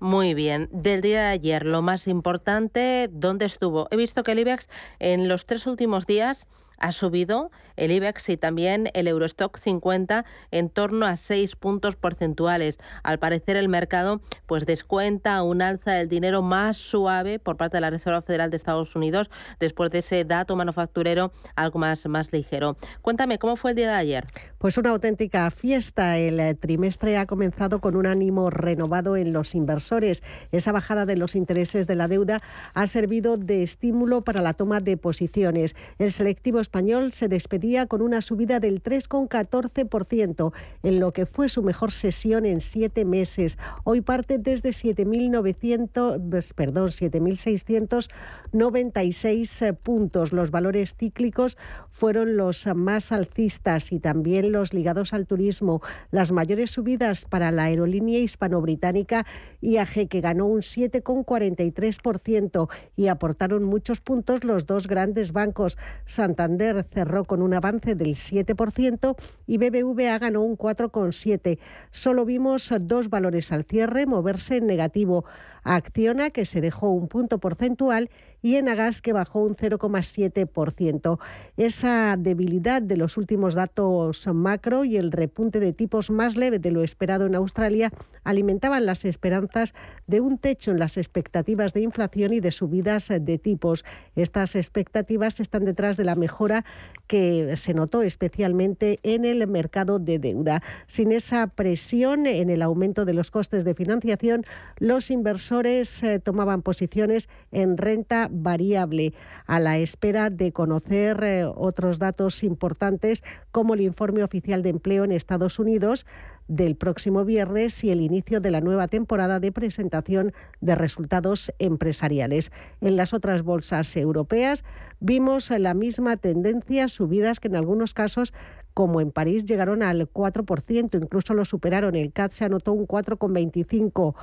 [0.00, 0.68] Muy bien.
[0.72, 3.86] Del día de ayer, lo más importante, ¿dónde estuvo?
[3.92, 8.36] He visto que el IBEX en los tres últimos días ha subido el IBEX y
[8.36, 12.78] también el Eurostock 50 en torno a 6 puntos porcentuales.
[13.02, 17.82] Al parecer el mercado pues descuenta un alza del dinero más suave por parte de
[17.82, 19.30] la Reserva Federal de Estados Unidos
[19.60, 22.76] después de ese dato manufacturero algo más, más ligero.
[23.00, 24.26] Cuéntame, ¿cómo fue el día de ayer?
[24.58, 26.18] Pues una auténtica fiesta.
[26.18, 30.22] El eh, trimestre ha comenzado con un ánimo renovado en los inversores.
[30.52, 32.38] Esa bajada de los intereses de la deuda
[32.74, 35.74] ha servido de estímulo para la toma de posiciones.
[35.98, 41.62] El selectivo español se despedía con una subida del 3,14% en lo que fue su
[41.62, 43.58] mejor sesión en siete meses.
[43.84, 50.32] Hoy parte desde 7.900, pues, perdón, 7.696 eh, puntos.
[50.32, 51.58] Los valores cíclicos
[51.90, 55.82] fueron los más alcistas y también los ligados al turismo.
[56.10, 59.26] Las mayores subidas para la aerolínea hispano-británica
[59.60, 65.76] IAG, que ganó un 7,43% y aportaron muchos puntos los dos grandes bancos.
[66.06, 66.51] Santander
[66.90, 71.58] cerró con un avance del 7% y BBVA ganó un 4,7%.
[71.90, 75.24] Solo vimos dos valores al cierre moverse en negativo.
[75.62, 81.18] Acciona, que se dejó un punto porcentual, y Enagas, que bajó un 0,7%.
[81.56, 86.72] Esa debilidad de los últimos datos macro y el repunte de tipos más leve de
[86.72, 87.92] lo esperado en Australia
[88.24, 89.74] alimentaban las esperanzas
[90.08, 93.84] de un techo en las expectativas de inflación y de subidas de tipos.
[94.16, 96.64] Estas expectativas están detrás de la mejora
[97.06, 100.62] que se notó especialmente en el mercado de deuda.
[100.88, 104.42] Sin esa presión en el aumento de los costes de financiación,
[104.78, 109.12] los inversores eh, tomaban posiciones en renta variable
[109.46, 115.04] a la espera de conocer eh, otros datos importantes como el informe oficial de empleo
[115.04, 116.06] en Estados Unidos
[116.48, 122.50] del próximo viernes y el inicio de la nueva temporada de presentación de resultados empresariales.
[122.80, 124.64] En las otras bolsas europeas
[125.00, 128.32] vimos la misma tendencia, subidas que en algunos casos
[128.74, 131.94] como en París llegaron al 4%, incluso lo superaron.
[131.94, 134.14] El CAT se anotó un 4,25%.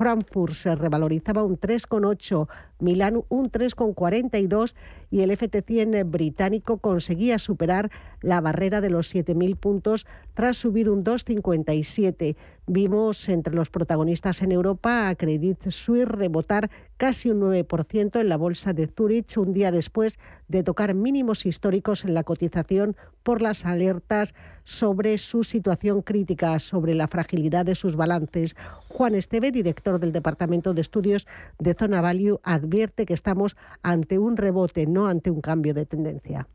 [0.00, 2.48] Frankfurt se revalorizaba un 3,8%,
[2.80, 4.74] Milán un 3,42%
[5.10, 7.90] y el FT100 británico conseguía superar
[8.20, 12.36] la barrera de los 7.000 puntos tras subir un 2,57.
[12.66, 18.36] Vimos entre los protagonistas en Europa a Credit Suisse rebotar casi un 9% en la
[18.36, 23.64] bolsa de Zurich un día después de tocar mínimos históricos en la cotización por las
[23.64, 28.54] alertas sobre su situación crítica, sobre la fragilidad de sus balances.
[28.88, 31.26] Juan Esteve, director del Departamento de Estudios
[31.58, 32.69] de Zona Value, advierte
[33.06, 36.46] que estamos ante un rebote, no ante un cambio de tendencia.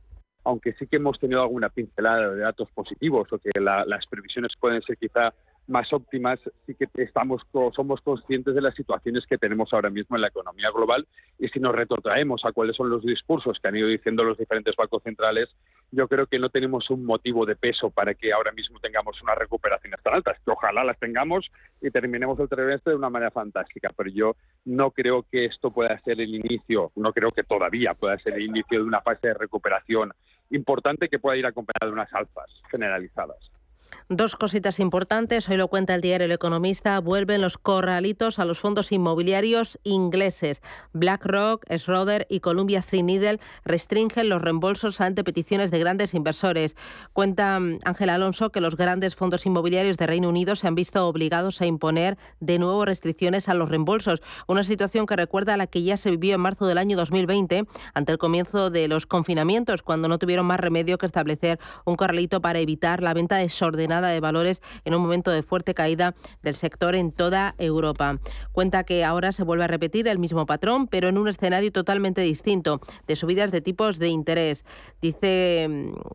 [0.43, 4.81] Aunque sí que hemos tenido alguna pincelada de datos positivos o que las previsiones pueden
[4.83, 5.33] ser quizá
[5.67, 7.41] más óptimas, sí que estamos
[7.75, 11.07] somos conscientes de las situaciones que tenemos ahora mismo en la economía global
[11.39, 14.75] y si nos retrotraemos a cuáles son los discursos que han ido diciendo los diferentes
[14.75, 15.49] bancos centrales,
[15.91, 19.37] yo creo que no tenemos un motivo de peso para que ahora mismo tengamos unas
[19.37, 21.49] recuperaciones tan altas, que ojalá las tengamos
[21.81, 25.99] y terminemos el trimestre de una manera fantástica, pero yo no creo que esto pueda
[26.01, 29.33] ser el inicio, no creo que todavía pueda ser el inicio de una fase de
[29.33, 30.11] recuperación
[30.51, 33.54] importante que pueda ir acompañada de unas alzas generalizadas.
[34.07, 38.59] Dos cositas importantes, hoy lo cuenta el diario El Economista, vuelven los corralitos a los
[38.59, 40.61] fondos inmobiliarios ingleses.
[40.93, 46.75] BlackRock, Schroeder y Columbia Threadneedle restringen los reembolsos ante peticiones de grandes inversores.
[47.13, 51.07] Cuenta mm, Ángel Alonso que los grandes fondos inmobiliarios de Reino Unido se han visto
[51.07, 55.65] obligados a imponer de nuevo restricciones a los reembolsos, una situación que recuerda a la
[55.65, 59.81] que ya se vivió en marzo del año 2020 ante el comienzo de los confinamientos,
[59.81, 63.37] cuando no tuvieron más remedio que establecer un corralito para evitar la venta
[63.75, 68.19] desordenada de valores en un momento de fuerte caída del sector en toda Europa.
[68.51, 72.21] Cuenta que ahora se vuelve a repetir el mismo patrón, pero en un escenario totalmente
[72.21, 74.65] distinto, de subidas de tipos de interés.
[75.01, 75.67] Dice,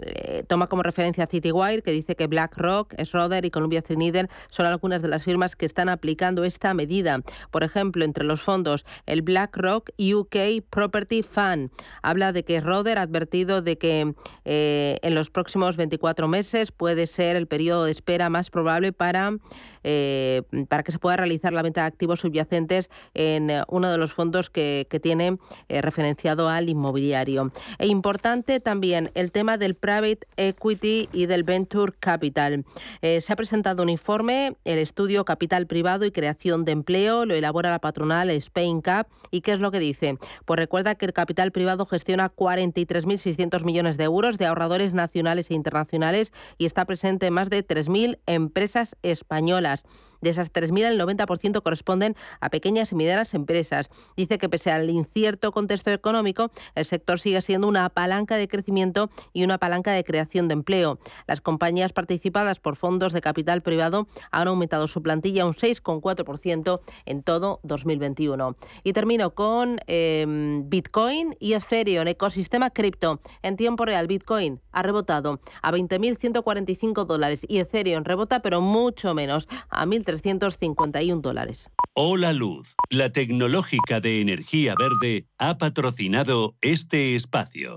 [0.02, 5.02] eh, toma como referencia Citywire, que dice que BlackRock, Schroeder y Columbia Threadneedle son algunas
[5.02, 7.20] de las firmas que están aplicando esta medida.
[7.50, 11.70] Por ejemplo, entre los fondos, el BlackRock UK Property Fund
[12.02, 17.06] habla de que Schroeder ha advertido de que eh, en los próximos 24 meses puede
[17.06, 19.36] ser el periodo de espera más probable para,
[19.82, 23.98] eh, para que se pueda realizar la venta de activos subyacentes en eh, uno de
[23.98, 25.38] los fondos que, tiene
[25.68, 27.52] eh, referenciado al inmobiliario.
[27.78, 32.64] E importante también el tema del private equity y del venture capital.
[33.00, 37.70] se ha presentado un informe, el estudio Capital Privado y Creación de Empleo, lo elabora
[37.70, 39.08] la patronal Spain Cap.
[39.30, 40.18] ¿Y qué es lo que dice?
[40.44, 45.54] Pues recuerda que el capital privado gestiona 43.600 millones de euros de ahorradores nacionales e
[45.54, 49.84] internacionales y está presente en más de 3.000 empresas españolas horas.
[50.20, 53.90] De esas 3.000, el 90% corresponden a pequeñas y medianas empresas.
[54.16, 59.10] Dice que pese al incierto contexto económico, el sector sigue siendo una palanca de crecimiento
[59.32, 60.98] y una palanca de creación de empleo.
[61.26, 67.22] Las compañías participadas por fondos de capital privado han aumentado su plantilla un 6,4% en
[67.22, 68.56] todo 2021.
[68.84, 73.20] Y termino con em, Bitcoin y Ethereum, ecosistema cripto.
[73.42, 79.48] En tiempo real, Bitcoin ha rebotado a 20.145 dólares y Ethereum rebota, pero mucho menos,
[79.68, 81.70] a 1.351 dólares.
[81.94, 87.76] Hola Luz, la tecnológica de energía verde, ha patrocinado este espacio.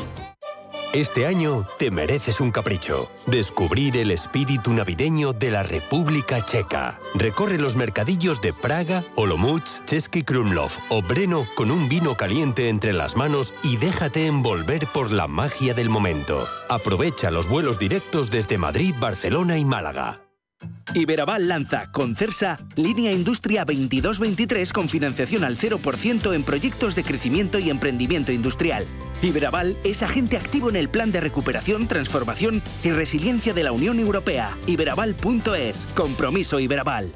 [0.93, 3.09] Este año te mereces un capricho.
[3.25, 6.99] Descubrir el espíritu navideño de la República Checa.
[7.13, 12.91] Recorre los mercadillos de Praga, Olomouc, Český Krumlov o Breno con un vino caliente entre
[12.91, 16.49] las manos y déjate envolver por la magia del momento.
[16.69, 20.30] Aprovecha los vuelos directos desde Madrid, Barcelona y Málaga.
[20.93, 27.59] Iberaval lanza con CERSA Línea Industria 2223 con financiación al 0% en proyectos de crecimiento
[27.59, 28.85] y emprendimiento industrial.
[29.21, 33.99] Iberaval es agente activo en el Plan de Recuperación, Transformación y Resiliencia de la Unión
[33.99, 34.57] Europea.
[34.67, 35.87] Iberaval.es.
[35.95, 37.13] Compromiso Iberaval.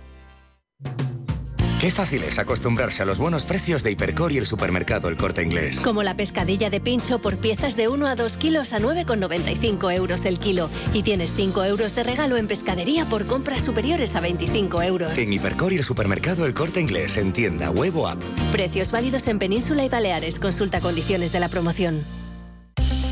[1.80, 5.44] Qué fácil es acostumbrarse a los buenos precios de Hipercor y el supermercado El Corte
[5.44, 5.82] Inglés.
[5.82, 10.26] Como la pescadilla de pincho por piezas de 1 a 2 kilos a 9,95 euros
[10.26, 10.70] el kilo.
[10.94, 15.20] Y tienes 5 euros de regalo en pescadería por compras superiores a 25 euros.
[15.20, 18.24] En Hipercor y el supermercado El Corte Inglés en tienda, huevo app.
[18.54, 20.40] Precios válidos en Península y Baleares.
[20.40, 22.06] Consulta condiciones de la promoción.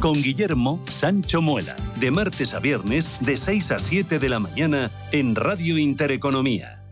[0.00, 4.90] con Guillermo Sancho Muela, de martes a viernes de 6 a 7 de la mañana
[5.12, 6.82] en Radio Intereconomía.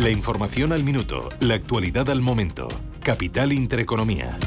[0.00, 2.68] La información al minuto, la actualidad al momento.
[3.02, 4.38] Capital Intereconomía.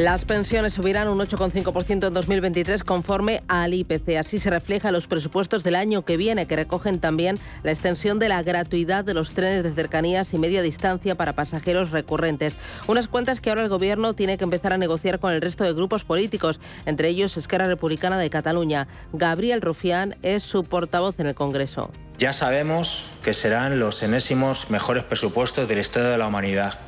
[0.00, 4.16] Las pensiones subirán un 8,5% en 2023 conforme al IPC.
[4.18, 8.30] Así se refleja los presupuestos del año que viene, que recogen también la extensión de
[8.30, 12.56] la gratuidad de los trenes de cercanías y media distancia para pasajeros recurrentes.
[12.88, 15.74] Unas cuentas que ahora el Gobierno tiene que empezar a negociar con el resto de
[15.74, 18.88] grupos políticos, entre ellos Esquerra Republicana de Cataluña.
[19.12, 21.90] Gabriel Rufián es su portavoz en el Congreso.
[22.16, 26.78] Ya sabemos que serán los enésimos mejores presupuestos de la historia de la humanidad.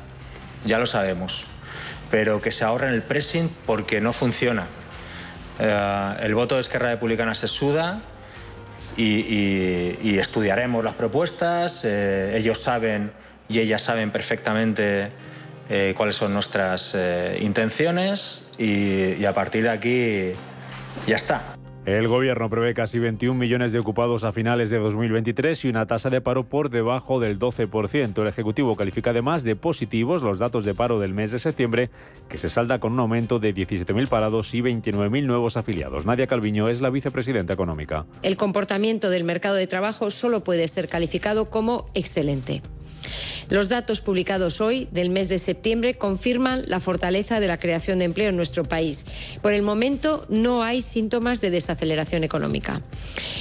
[0.65, 1.45] Ya lo sabemos
[2.13, 4.67] pero que se ahorren el pressing porque no funciona.
[5.57, 8.01] Eh, el voto de Esquerra Republicana se suda
[8.95, 11.83] y, estudiaremos las propuestas.
[11.85, 13.11] Eh, ellos saben
[13.49, 15.09] y ellas saben perfectamente
[15.71, 16.95] eh, cuáles son nuestras
[17.39, 20.33] intenciones y a partir de aquí
[21.07, 21.62] ya está.
[21.85, 26.09] El gobierno prevé casi 21 millones de ocupados a finales de 2023 y una tasa
[26.09, 28.21] de paro por debajo del 12%.
[28.21, 31.89] El Ejecutivo califica además de positivos los datos de paro del mes de septiembre,
[32.29, 36.05] que se salda con un aumento de 17.000 parados y 29.000 nuevos afiliados.
[36.05, 38.05] Nadia Calviño es la vicepresidenta económica.
[38.21, 42.61] El comportamiento del mercado de trabajo solo puede ser calificado como excelente.
[43.49, 48.05] Los datos publicados hoy del mes de septiembre confirman la fortaleza de la creación de
[48.05, 49.05] empleo en nuestro país.
[49.41, 52.81] Por el momento no hay síntomas de desaceleración económica.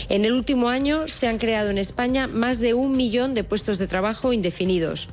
[0.09, 3.79] En el último año se han creado en España más de un millón de puestos
[3.79, 5.09] de trabajo indefinidos.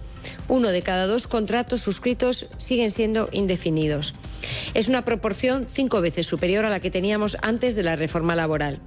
[0.48, 4.16] Uno de cada dos contratos suscritos siguen siendo indefinidos.
[4.74, 8.80] Es una proporción cinco veces superior a la que teníamos antes de la reforma laboral.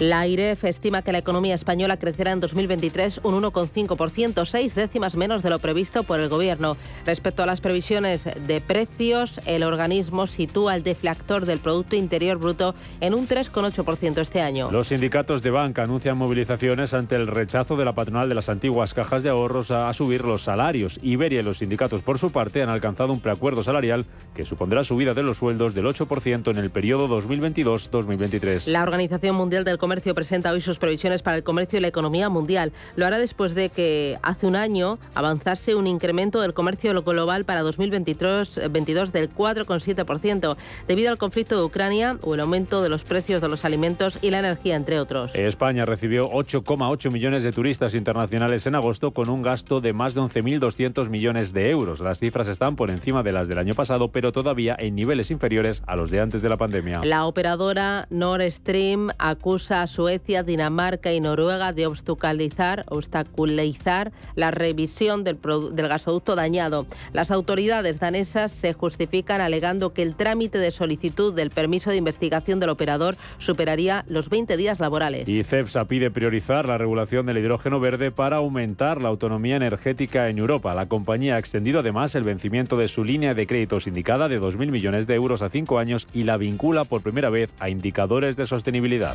[0.00, 5.44] La IREF estima que la economía española crecerá en 2023 un 1,5%, seis décimas menos
[5.44, 6.76] de lo previsto por el Gobierno.
[7.06, 12.74] Respecto a las previsiones de precios, el organismo sitúa el deflactor del Producto Interior Bruto
[13.00, 14.68] en un 3,8% este año.
[14.72, 18.94] Los sindicatos de banca anuncian movilizaciones ante el rechazo de la patronal de las antiguas
[18.94, 20.98] cajas de ahorros a, subir los salarios.
[21.04, 25.14] Iberia y los sindicatos, por su parte, han alcanzado un preacuerdo salarial que supondrá subida
[25.14, 28.66] de los sueldos del 8% en el periodo 2022-2023.
[28.66, 32.30] La Organización Mundial del Comercio presenta hoy sus previsiones para el comercio y la economía
[32.30, 32.72] mundial.
[32.96, 37.60] Lo hará después de que hace un año avanzase un incremento del comercio global para
[37.60, 40.56] 2022 del 4,7%
[40.88, 44.30] debido al conflicto de Ucrania o el aumento de los precios de los alimentos y
[44.30, 45.34] la energía, entre otros.
[45.34, 50.22] España recibió 8,8 millones de turistas internacionales en agosto con un gasto de más de
[50.22, 52.00] 11.200 millones de euros.
[52.00, 55.82] Las cifras están por encima de las del año pasado, pero todavía en niveles inferiores
[55.86, 57.02] a los de antes de la pandemia.
[57.04, 65.24] La operadora Nord Stream acusa a Suecia, Dinamarca y Noruega de obstaculizar, obstaculizar la revisión
[65.24, 66.86] del, gasoducto dañado.
[67.12, 72.60] Las autoridades danesas se justifican alegando que el trámite de solicitud del permiso de investigación
[72.60, 75.28] del operador superaría los 20 días laborales.
[75.28, 80.38] Y CEPSA pide priorizar la regulación del hidrógeno verde para aumentar la autonomía energética en
[80.38, 80.74] Europa.
[80.74, 84.70] La compañía ha extendido además el vencimiento de su línea de créditos indicada de 2.000
[84.70, 88.46] millones de euros a cinco años y la vincula por primera vez a indicadores de
[88.46, 89.14] sostenibilidad.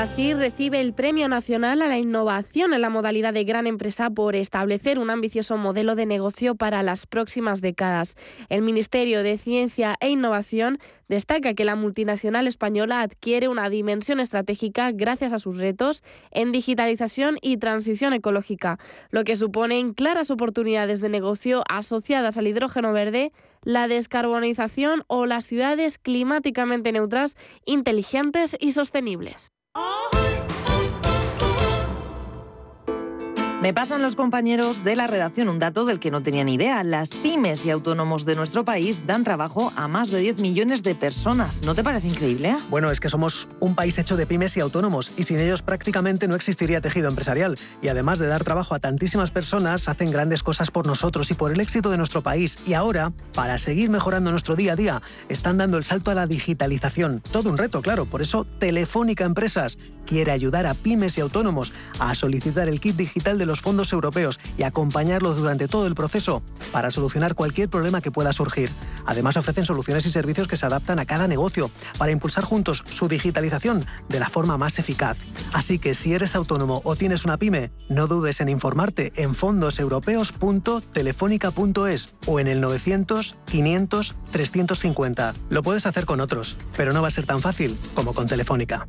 [0.00, 4.34] SACIR recibe el Premio Nacional a la Innovación en la modalidad de gran empresa por
[4.34, 8.16] establecer un ambicioso modelo de negocio para las próximas décadas.
[8.48, 10.78] El Ministerio de Ciencia e Innovación
[11.08, 17.36] destaca que la multinacional española adquiere una dimensión estratégica gracias a sus retos en digitalización
[17.42, 18.78] y transición ecológica,
[19.10, 23.32] lo que supone claras oportunidades de negocio asociadas al hidrógeno verde,
[23.64, 27.36] la descarbonización o las ciudades climáticamente neutras,
[27.66, 29.52] inteligentes y sostenibles.
[29.76, 30.09] Oh!
[33.60, 36.82] Me pasan los compañeros de la redacción un dato del que no tenía ni idea.
[36.82, 40.94] Las pymes y autónomos de nuestro país dan trabajo a más de 10 millones de
[40.94, 41.60] personas.
[41.60, 42.56] ¿No te parece increíble?
[42.70, 46.26] Bueno, es que somos un país hecho de pymes y autónomos y sin ellos prácticamente
[46.26, 47.58] no existiría tejido empresarial.
[47.82, 51.52] Y además de dar trabajo a tantísimas personas, hacen grandes cosas por nosotros y por
[51.52, 52.60] el éxito de nuestro país.
[52.66, 56.26] Y ahora, para seguir mejorando nuestro día a día, están dando el salto a la
[56.26, 57.20] digitalización.
[57.30, 58.06] Todo un reto, claro.
[58.06, 59.76] Por eso Telefónica Empresas
[60.06, 64.40] quiere ayudar a pymes y autónomos a solicitar el kit digital de los fondos europeos
[64.56, 66.42] y acompañarlos durante todo el proceso
[66.72, 68.70] para solucionar cualquier problema que pueda surgir.
[69.06, 73.08] Además ofrecen soluciones y servicios que se adaptan a cada negocio para impulsar juntos su
[73.08, 75.18] digitalización de la forma más eficaz.
[75.52, 82.14] Así que si eres autónomo o tienes una pyme, no dudes en informarte en fondoseuropeos.telefónica.es
[82.26, 85.34] o en el 900 500 350.
[85.48, 88.88] Lo puedes hacer con otros, pero no va a ser tan fácil como con Telefónica.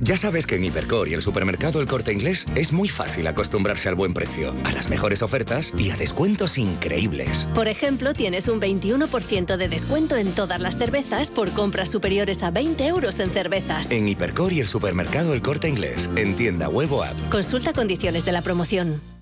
[0.00, 3.88] Ya sabes que en Hipercor y el supermercado El Corte Inglés es muy fácil acostumbrarse
[3.88, 7.46] al buen precio, a las mejores ofertas y a descuentos increíbles.
[7.54, 12.50] Por ejemplo, tienes un 21% de descuento en todas las cervezas por compras superiores a
[12.50, 13.90] 20 euros en cervezas.
[13.90, 17.16] En Hipercor y el supermercado El Corte Inglés, en tienda web o app.
[17.30, 19.13] Consulta condiciones de la promoción.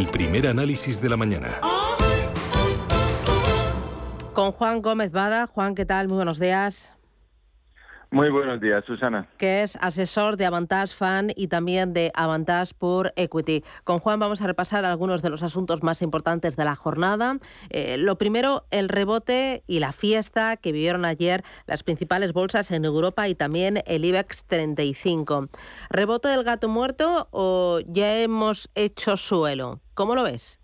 [0.00, 1.60] El primer análisis de la mañana.
[4.32, 5.46] Con Juan Gómez Bada.
[5.46, 6.08] Juan, ¿qué tal?
[6.08, 6.90] Muy buenos días.
[8.12, 9.28] Muy buenos días, Susana.
[9.38, 13.62] Que es asesor de Avantage Fan y también de Avantage por Equity.
[13.84, 17.36] Con Juan vamos a repasar algunos de los asuntos más importantes de la jornada.
[17.68, 22.84] Eh, lo primero, el rebote y la fiesta que vivieron ayer las principales bolsas en
[22.84, 25.48] Europa y también el IBEX 35.
[25.88, 29.80] ¿Rebote del gato muerto o ya hemos hecho suelo?
[29.94, 30.59] ¿Cómo lo ves?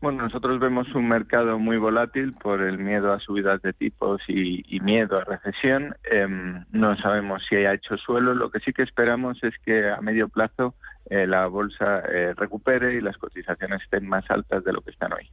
[0.00, 4.80] Bueno, nosotros vemos un mercado muy volátil por el miedo a subidas de tipos y,
[4.80, 5.94] miedo a recesión.
[6.10, 8.32] Em, no sabemos si ha hecho suelo.
[8.32, 10.74] Lo que sí que esperamos es que a medio plazo
[11.10, 15.12] eh, la bolsa eh, recupere y las cotizaciones estén más altas de lo que están
[15.12, 15.30] hoy.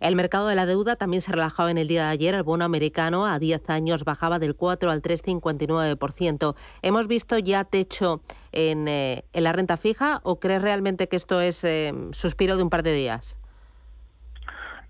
[0.00, 2.34] El mercado de la deuda también se relajaba en el día de ayer.
[2.34, 6.56] El bono americano a 10 años bajaba del 4 al 3,59%.
[6.82, 11.64] ¿Hemos visto ya techo eh, en la renta fija o crees realmente que esto es
[12.10, 13.36] suspiro de un par de días?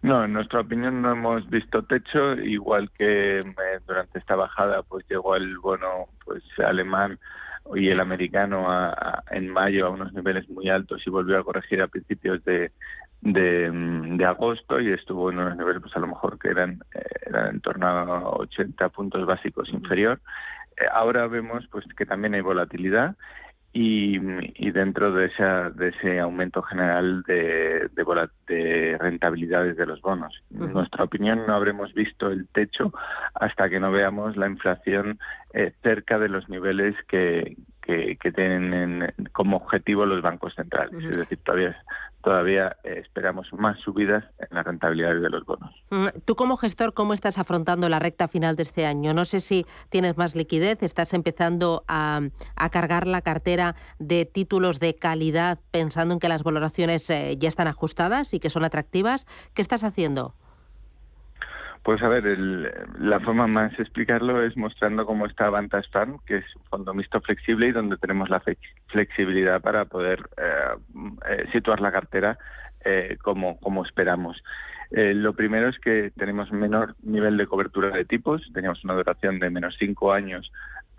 [0.02, 3.44] No, en nuestra opinión no hemos visto techo, igual que eh,
[3.86, 7.20] durante esta bajada pues llegó el bono pues alemán
[7.76, 8.66] y el americano
[9.30, 12.72] en mayo a unos niveles muy altos y volvió a corregir a principios de,
[13.20, 17.54] de, agosto y estuvo en unos niveles pues a lo mejor que eran, eh, eran
[17.54, 20.20] en torno a 80 puntos básicos inferior.
[20.76, 23.14] Eh, ahora vemos pues que también hay volatilidad
[23.74, 24.18] y,
[24.54, 30.42] y, dentro de, esa, de ese aumento general de, de, rentabilidades de los bonos.
[30.50, 32.92] En nuestra opinión, no habremos visto el techo
[33.34, 35.18] hasta que no veamos la inflación
[35.54, 41.02] eh, cerca de los niveles que, que, tienen como objetivo los bancos centrales.
[41.04, 41.76] Es decir, todavía,
[42.22, 45.74] todavía eh, esperamos más subidas en la rentabilidad de los bonos.
[45.90, 49.12] Mm, tú como gestor, ¿cómo estás afrontando la recta final de este año?
[49.12, 52.20] No sé si tienes más liquidez, estás empezando a,
[52.70, 57.66] cargar la cartera de títulos de calidad pensando en que las valoraciones eh, ya están
[57.66, 59.26] ajustadas y que son atractivas.
[59.52, 60.34] ¿Qué estás haciendo?
[61.82, 62.24] Pues a ver,
[63.00, 66.94] la forma más de explicarlo es mostrando cómo está Vantage Fund, que es un fondo
[66.94, 68.40] mixto flexible y donde tenemos la
[68.86, 70.76] flexibilidad para poder eh,
[71.28, 72.38] eh, situar la cartera
[72.84, 74.40] eh, como, como esperamos.
[74.90, 79.50] lo primero es que tenemos menor nivel de cobertura de tipos, teníamos una duración de
[79.50, 80.52] menos cinco años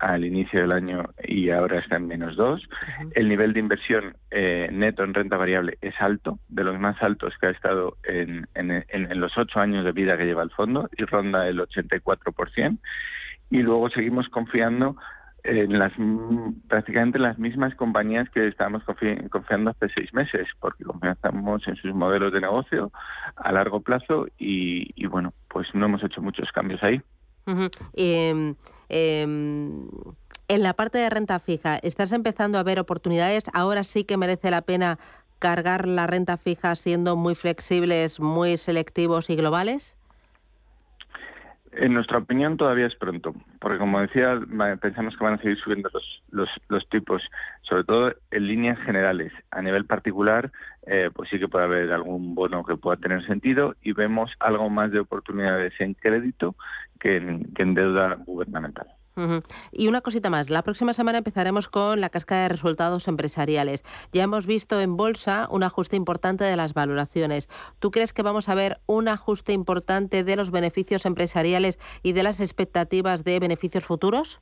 [0.04, 2.62] al inicio del año y ahora está en menos dos.
[3.12, 7.32] El nivel de inversión eh, neto en renta variable es alto, de los más altos
[7.40, 11.04] que ha estado en, en, los ocho años de vida que lleva el fondo y
[11.04, 12.78] ronda el 84%.
[13.50, 14.96] Y luego seguimos confiando
[15.42, 15.92] en las
[16.68, 18.82] prácticamente las mismas compañías que estábamos
[19.30, 22.92] confiando hace seis meses, porque confiamos en sus modelos de negocio
[23.36, 27.00] a largo plazo y, y bueno, pues no hemos hecho muchos cambios ahí.
[27.94, 28.54] Em,
[28.88, 29.88] em,
[30.48, 33.44] en la parte de renta fija, ¿estás empezando a ver oportunidades?
[33.52, 34.98] Ahora sí que merece la pena
[35.38, 39.96] cargar la renta fija siendo muy flexibles, muy selectivos y globales?
[41.76, 44.38] En nuestra opinión todavía es pronto, porque como decía,
[44.80, 47.22] pensamos que van a seguir subiendo los, los, los tipos,
[47.62, 49.32] sobre todo en líneas generales.
[49.50, 50.52] A nivel particular,
[50.86, 54.70] eh, pues sí que puede haber algún bono que pueda tener sentido y vemos algo
[54.70, 56.54] más de oportunidades en crédito
[57.00, 58.86] que en deuda gubernamental.
[59.72, 63.84] Y una cosita más, la próxima semana empezaremos con la cascada de resultados empresariales.
[64.12, 67.48] Ya hemos visto en bolsa un ajuste importante de las valoraciones.
[67.78, 72.22] ¿Tú crees que vamos a ver un ajuste importante de los beneficios empresariales y de
[72.22, 74.40] las expectativas de beneficios futuros?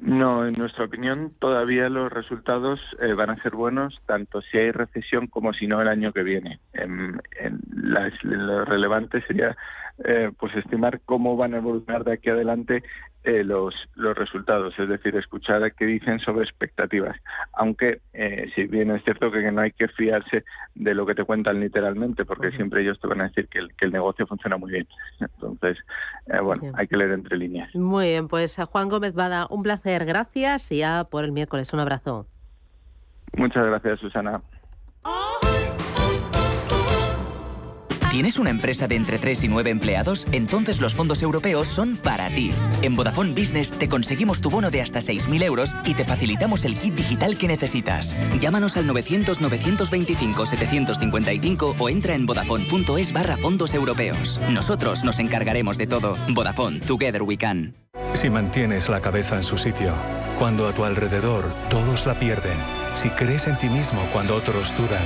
[0.00, 4.70] No, en nuestra opinión todavía los resultados eh, van a ser buenos tanto si hay
[4.70, 6.58] recesión como si no el año que viene.
[6.72, 7.20] En,
[8.22, 9.56] lo relevante sería
[10.04, 12.82] eh, pues estimar cómo van a evolucionar de aquí adelante
[13.22, 17.16] eh, los, los resultados, es decir, escuchar a qué dicen sobre expectativas.
[17.52, 20.44] Aunque, eh, si bien es cierto que no hay que fiarse
[20.74, 23.74] de lo que te cuentan literalmente, porque siempre ellos te van a decir que el,
[23.76, 24.88] que el negocio funciona muy bien.
[25.20, 25.76] Entonces,
[26.42, 27.74] bueno, hay que leer entre líneas.
[27.74, 31.72] Muy bien, pues a Juan Gómez Bada, un placer, gracias y ya por el miércoles,
[31.74, 32.26] un abrazo.
[33.36, 34.40] Muchas gracias, Susana.
[38.10, 40.26] ¿Tienes una empresa de entre 3 y 9 empleados?
[40.32, 42.50] Entonces los fondos europeos son para ti.
[42.82, 46.74] En Vodafone Business te conseguimos tu bono de hasta 6.000 euros y te facilitamos el
[46.74, 48.16] kit digital que necesitas.
[48.40, 54.40] Llámanos al 900-925-755 o entra en vodafone.es barra fondos europeos.
[54.52, 56.16] Nosotros nos encargaremos de todo.
[56.30, 57.76] Vodafone, Together We Can.
[58.14, 59.94] Si mantienes la cabeza en su sitio,
[60.36, 62.58] cuando a tu alrededor todos la pierden,
[62.94, 65.04] si crees en ti mismo cuando otros dudan,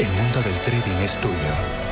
[0.00, 1.91] el mundo del trading es tuyo.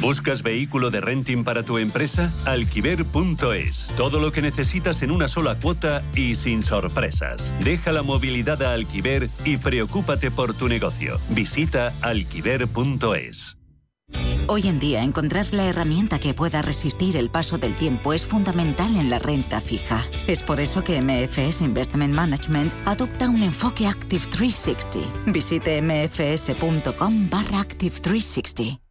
[0.00, 2.28] ¿Buscas vehículo de renting para tu empresa?
[2.46, 3.86] Alquiver.es.
[3.96, 7.52] Todo lo que necesitas en una sola cuota y sin sorpresas.
[7.62, 11.18] Deja la movilidad a Alquiver y preocúpate por tu negocio.
[11.30, 13.56] Visita alquiver.es.
[14.48, 18.96] Hoy en día encontrar la herramienta que pueda resistir el paso del tiempo es fundamental
[18.96, 20.04] en la renta fija.
[20.26, 25.30] Es por eso que MFS Investment Management adopta un enfoque Active 360.
[25.30, 28.82] Visite mfs.com barra Active 360.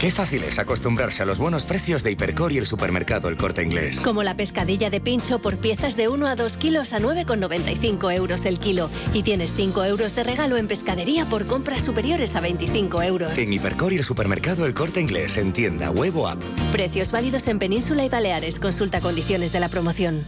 [0.00, 3.62] Qué fácil es acostumbrarse a los buenos precios de Hipercor y el supermercado El Corte
[3.62, 4.00] Inglés.
[4.00, 8.46] Como la pescadilla de pincho por piezas de 1 a 2 kilos a 9,95 euros
[8.46, 8.88] el kilo.
[9.12, 13.38] Y tienes 5 euros de regalo en pescadería por compras superiores a 25 euros.
[13.38, 16.42] En Hipercor y el supermercado El Corte Inglés en tienda, web o app.
[16.72, 18.58] Precios válidos en Península y Baleares.
[18.58, 20.24] Consulta condiciones de la promoción.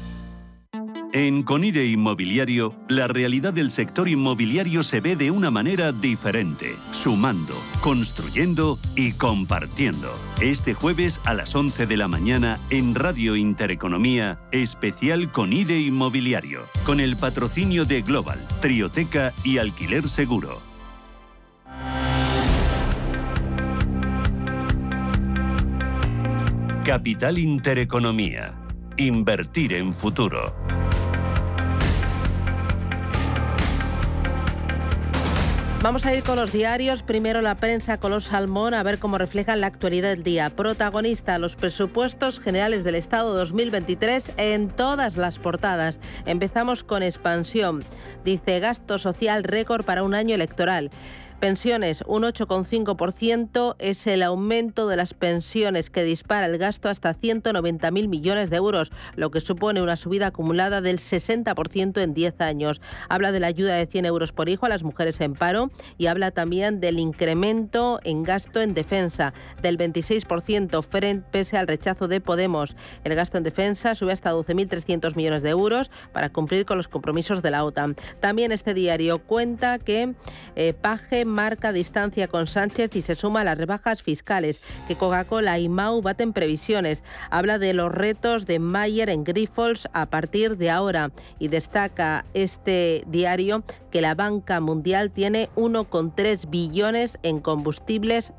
[1.15, 7.53] En Conide Inmobiliario, la realidad del sector inmobiliario se ve de una manera diferente, sumando,
[7.83, 10.09] construyendo y compartiendo.
[10.41, 16.99] Este jueves a las 11 de la mañana en Radio Intereconomía, especial Conide Inmobiliario, con
[16.99, 20.61] el patrocinio de Global, Trioteca y Alquiler Seguro.
[26.87, 28.55] Capital Intereconomía.
[28.97, 30.82] Invertir en futuro.
[35.83, 37.03] Vamos a ir con los diarios.
[37.03, 40.49] Primero la prensa color salmón, a ver cómo reflejan la actualidad del día.
[40.51, 45.99] Protagonista, los presupuestos generales del Estado 2023 en todas las portadas.
[46.25, 47.83] Empezamos con expansión.
[48.25, 50.93] Dice gasto social récord para un año electoral.
[51.43, 58.07] Pensiones, un 8,5% es el aumento de las pensiones que dispara el gasto hasta 190.000
[58.07, 62.81] millones de euros, lo que supone una subida acumulada del 60% en 10 años.
[63.09, 66.07] Habla de la ayuda de 100 euros por hijo a las mujeres en paro y
[66.07, 72.77] habla también del incremento en gasto en defensa del 26% pese al rechazo de Podemos.
[73.03, 77.43] El gasto en defensa sube hasta 12.300 millones de euros para cumplir con los compromisos
[77.43, 77.97] de la OTAN.
[78.21, 80.15] También este diario cuenta que
[80.55, 85.59] eh, Paje marca distancia con Sánchez y se suma a las rebajas fiscales que Coca-Cola
[85.59, 87.03] y Mau baten previsiones.
[87.31, 93.05] Habla de los retos de Mayer en Grifols a partir de ahora y destaca este
[93.07, 98.33] diario que la banca mundial tiene 1,3 billones en combustibles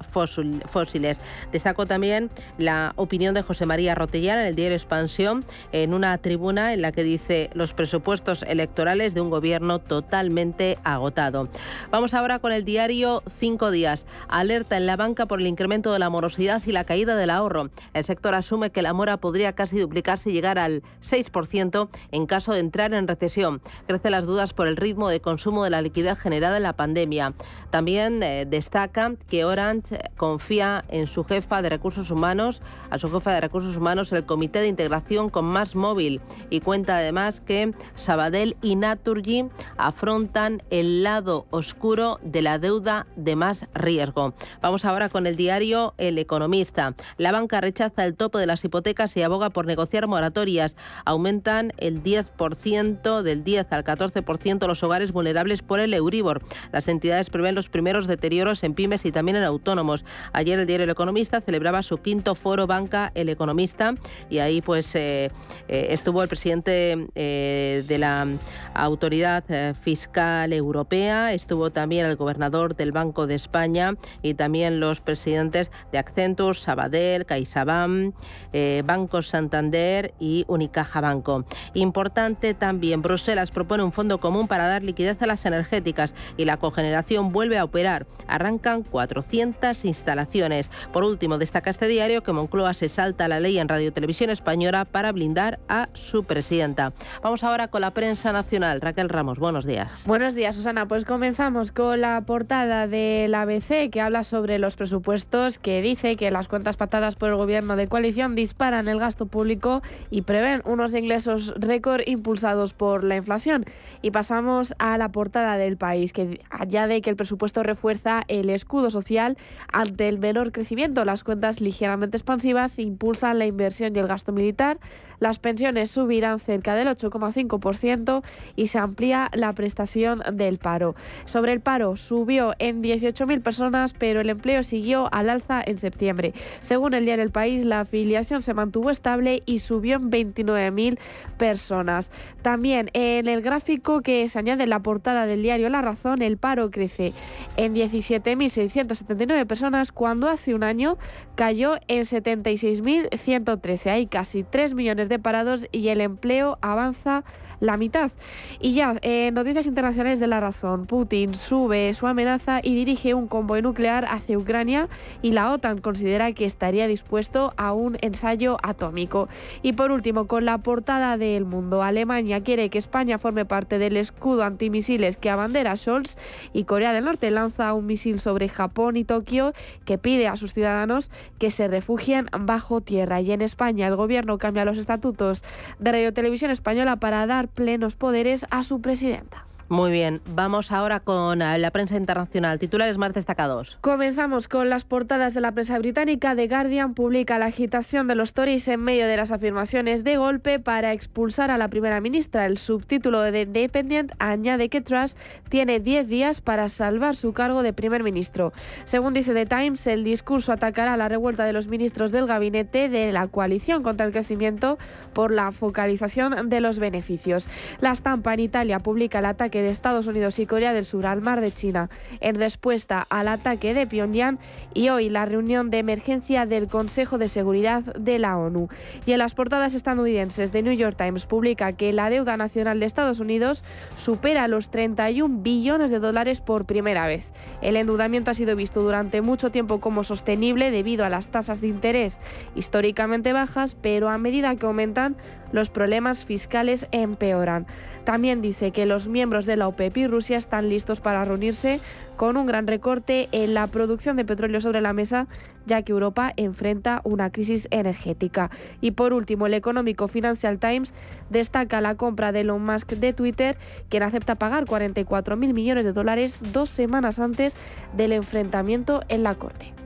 [0.65, 1.19] fósiles.
[1.51, 6.73] Destacó también la opinión de José María Rotellana en el diario Expansión en una tribuna
[6.73, 11.49] en la que dice los presupuestos electorales de un gobierno totalmente agotado.
[11.91, 12.82] Vamos ahora con el diario
[13.27, 14.05] Cinco Días.
[14.27, 17.69] Alerta en la banca por el incremento de la morosidad y la caída del ahorro.
[17.93, 22.51] El sector asume que la mora podría casi duplicarse y llegar al 6% en caso
[22.51, 23.61] de entrar en recesión.
[23.87, 27.33] Crece las dudas por el ritmo de consumo de la liquidez generada en la pandemia.
[27.69, 33.31] También eh, destaca que Orange confía en su jefa de recursos humanos, a su jefa
[33.31, 36.19] de recursos humanos, el Comité de Integración con Más Móvil
[36.49, 39.45] y cuenta además que Sabadell y Naturgy
[39.77, 44.33] afrontan el lado oscuro de la deuda de más riesgo.
[44.61, 46.95] Vamos ahora con el diario El Economista.
[47.17, 50.75] La banca rechaza el tope de las hipotecas y aboga por negociar moratorias.
[51.05, 56.41] Aumentan el 10% del 10 al 14% los hogares vulnerables por el Euribor.
[56.71, 60.05] Las entidades prevén los primeros deterioros en pymes y también en autónomos.
[60.31, 63.93] Ayer el diario El Economista celebraba su quinto foro Banca El Economista
[64.29, 65.31] y ahí pues eh,
[65.67, 68.27] eh, estuvo el presidente eh, de la
[68.73, 69.43] Autoridad
[69.75, 75.97] Fiscal Europea, estuvo también el gobernador del Banco de España y también los presidentes de
[75.97, 78.15] Accenture, Sabadell, CaixaBank,
[78.53, 81.45] eh, Banco Santander y Unicaja Banco.
[81.73, 86.57] Importante también, Bruselas propone un fondo común para dar liquidez a las energéticas y la
[86.57, 88.07] cogeneración vuelve a operar.
[88.27, 90.69] Arrancan 400 instalaciones.
[90.91, 94.85] Por último, destaca este diario que Moncloa se salta la ley en Radio Televisión Española
[94.85, 96.93] para blindar a su presidenta.
[97.21, 98.81] Vamos ahora con la prensa nacional.
[98.81, 100.03] Raquel Ramos, buenos días.
[100.05, 100.87] Buenos días, Susana.
[100.87, 106.29] Pues comenzamos con la portada del ABC que habla sobre los presupuestos que dice que
[106.29, 110.93] las cuentas patadas por el gobierno de coalición disparan el gasto público y prevén unos
[110.93, 113.63] ingresos récord impulsados por la inflación.
[114.01, 118.89] Y pasamos a la portada del país que añade que el presupuesto refuerza el escudo
[118.89, 119.37] social
[119.71, 121.05] ante el menor crecimiento.
[121.05, 124.79] Las cuentas ligeramente expansivas impulsan la inversión y el gasto militar
[125.19, 128.23] las pensiones subirán cerca del 8,5%
[128.55, 130.95] y se amplía la prestación del paro.
[131.25, 136.33] Sobre el paro, subió en 18.000 personas, pero el empleo siguió al alza en septiembre.
[136.61, 140.97] Según el diario El País, la afiliación se mantuvo estable y subió en 29.000
[141.37, 142.11] personas.
[142.41, 146.37] También en el gráfico que se añade en la portada del diario La Razón, el
[146.37, 147.13] paro crece
[147.57, 150.97] en 17.679 personas cuando hace un año
[151.35, 153.91] cayó en 76.113.
[153.91, 157.23] Hay casi 3 millones de parados y el empleo avanza
[157.63, 158.11] la mitad.
[158.59, 163.27] Y ya, en noticias internacionales de la razón, Putin sube su amenaza y dirige un
[163.27, 164.89] convoy nuclear hacia Ucrania
[165.21, 169.29] y la OTAN considera que estaría dispuesto a un ensayo atómico.
[169.61, 173.95] Y por último, con la portada del mundo, Alemania quiere que España forme parte del
[173.95, 176.17] escudo antimisiles que abandera Scholz
[176.51, 179.53] y Corea del Norte lanza un misil sobre Japón y Tokio
[179.85, 183.21] que pide a sus ciudadanos que se refugien bajo tierra.
[183.21, 185.45] Y en España el gobierno cambia los estatutos
[185.79, 189.45] de Radio Televisión Española para dar plenos poderes a su presidenta.
[189.73, 192.59] Muy bien, vamos ahora con eh, la prensa internacional.
[192.59, 193.79] Titulares más destacados.
[193.81, 196.35] Comenzamos con las portadas de la prensa británica.
[196.35, 200.59] The Guardian publica la agitación de los Tories en medio de las afirmaciones de golpe
[200.59, 202.45] para expulsar a la primera ministra.
[202.45, 205.17] El subtítulo de The Independent añade que Truss
[205.49, 208.53] tiene 10 días para salvar su cargo de primer ministro.
[208.83, 213.11] Según dice The Times, el discurso atacará la revuelta de los ministros del gabinete de
[213.11, 214.77] la coalición contra el crecimiento
[215.13, 217.49] por la focalización de los beneficios.
[217.81, 221.21] La estampa en Italia publica el ataque de Estados Unidos y Corea del Sur al
[221.21, 221.89] mar de China
[222.19, 224.39] en respuesta al ataque de Pyongyang
[224.73, 228.67] y hoy la reunión de emergencia del Consejo de Seguridad de la ONU.
[229.05, 232.85] Y en las portadas estadounidenses de New York Times publica que la deuda nacional de
[232.85, 233.63] Estados Unidos
[233.97, 237.33] supera los 31 billones de dólares por primera vez.
[237.61, 241.67] El endeudamiento ha sido visto durante mucho tiempo como sostenible debido a las tasas de
[241.67, 242.19] interés
[242.55, 245.15] históricamente bajas, pero a medida que aumentan
[245.53, 247.65] los problemas fiscales empeoran.
[248.03, 251.79] También dice que los miembros de la OPEP y Rusia están listos para reunirse
[252.17, 255.27] con un gran recorte en la producción de petróleo sobre la mesa,
[255.65, 258.51] ya que Europa enfrenta una crisis energética.
[258.81, 260.93] Y por último, el económico Financial Times
[261.29, 263.57] destaca la compra de Elon Musk de Twitter,
[263.89, 267.55] quien acepta pagar 44.000 millones de dólares dos semanas antes
[267.95, 269.82] del enfrentamiento en la Corte.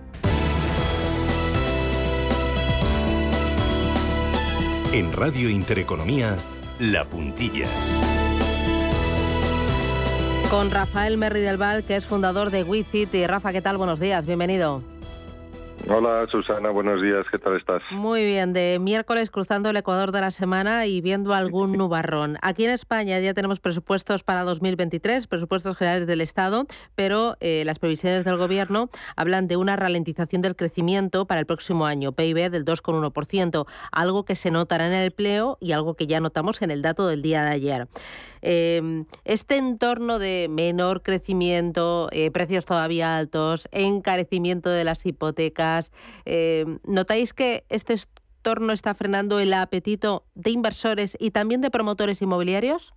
[4.97, 6.35] En Radio Intereconomía,
[6.79, 7.67] La Puntilla.
[10.49, 13.13] Con Rafael Merri del Val, que es fundador de WeCit.
[13.13, 13.77] Y Rafa, ¿qué tal?
[13.77, 14.81] Buenos días, bienvenido.
[15.89, 17.81] Hola Susana, buenos días, ¿qué tal estás?
[17.91, 22.37] Muy bien, de miércoles cruzando el Ecuador de la semana y viendo algún nubarrón.
[22.41, 26.65] Aquí en España ya tenemos presupuestos para 2023, presupuestos generales del Estado,
[26.95, 31.85] pero eh, las previsiones del Gobierno hablan de una ralentización del crecimiento para el próximo
[31.85, 36.19] año, PIB del 2,1%, algo que se notará en el empleo y algo que ya
[36.19, 37.87] notamos en el dato del día de ayer.
[38.49, 45.91] Em, este entorno de menor crecimiento, eh, precios todavía altos, encarecimiento de las hipotecas,
[46.23, 47.95] em, ¿notáis que este
[48.37, 52.93] entorno está frenando el apetito de inversores y también de promotores inmobiliarios?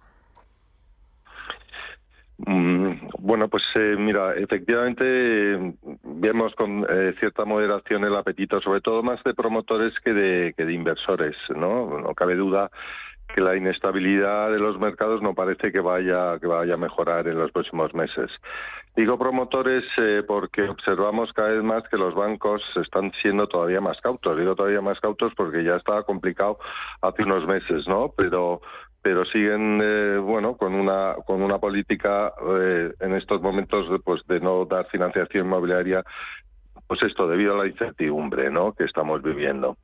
[2.47, 5.75] Mm, bueno, pues eh, mira, efectivamente
[6.05, 10.65] vemos con eh, cierta moderación el apetito, sobre todo más de promotores que de, que
[10.65, 11.99] de inversores, ¿no?
[11.99, 12.71] No cabe duda
[13.35, 17.39] que la inestabilidad de los mercados no parece que vaya que vaya a mejorar en
[17.39, 18.31] los próximos meses.
[18.97, 24.01] Digo promotores eh, porque observamos cada vez más que los bancos están siendo todavía más
[24.01, 24.37] cautos.
[24.37, 26.59] Digo todavía más cautos porque ya estaba complicado
[27.01, 28.13] hace unos meses, ¿no?
[28.17, 28.61] Pero
[29.03, 34.41] pero siguen eh, bueno con una con una política eh, en estos momentos pues de
[34.41, 36.05] no dar financiación inmobiliaria
[36.91, 38.73] pues esto debido a la incertidumbre ¿no?
[38.73, 39.77] que estamos viviendo.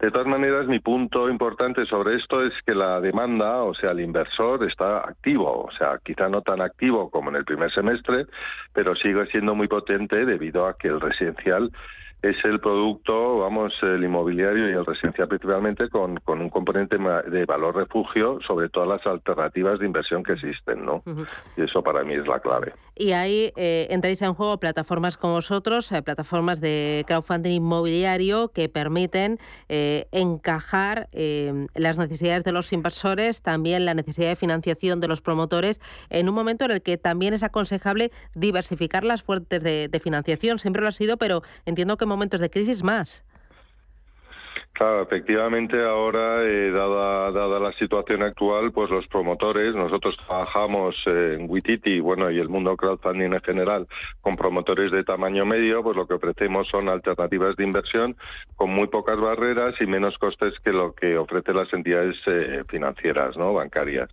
[0.00, 4.00] De todas maneras, mi punto importante sobre esto es que la demanda, o sea, el
[4.00, 8.26] inversor está activo, o sea, quizá no tan activo como en el primer semestre,
[8.72, 11.70] pero sigue siendo muy potente debido a que el residencial
[12.22, 17.44] es el producto, vamos, el inmobiliario y el residencial principalmente con, con un componente de
[17.44, 21.04] valor refugio sobre todas las alternativas de inversión que existen, ¿no?
[21.56, 22.72] Y eso para mí es la clave.
[22.98, 28.68] Y ahí eh, entráis en juego plataformas como vosotros, eh, plataformas de crowdfunding inmobiliario que
[28.68, 29.38] permiten
[29.68, 31.08] eh, encajar
[31.74, 35.80] las necesidades de los inversores, también la necesidad de financiación de los promotores,
[36.10, 40.58] en un momento en el que también es aconsejable diversificar las fuentes de, de financiación.
[40.58, 43.22] Siempre lo ha sido, pero entiendo que momentos de crisis más.
[44.78, 51.36] Claro, efectivamente ahora, eh, dada, dada la situación actual, pues los promotores, nosotros trabajamos eh,
[51.36, 53.88] en Wititi, bueno, y el mundo crowdfunding en general,
[54.20, 58.16] con promotores de tamaño medio, pues lo que ofrecemos son alternativas de inversión
[58.54, 63.36] con muy pocas barreras y menos costes que lo que ofrecen las entidades eh, financieras,
[63.36, 63.52] ¿no?
[63.54, 64.08] Bancarias.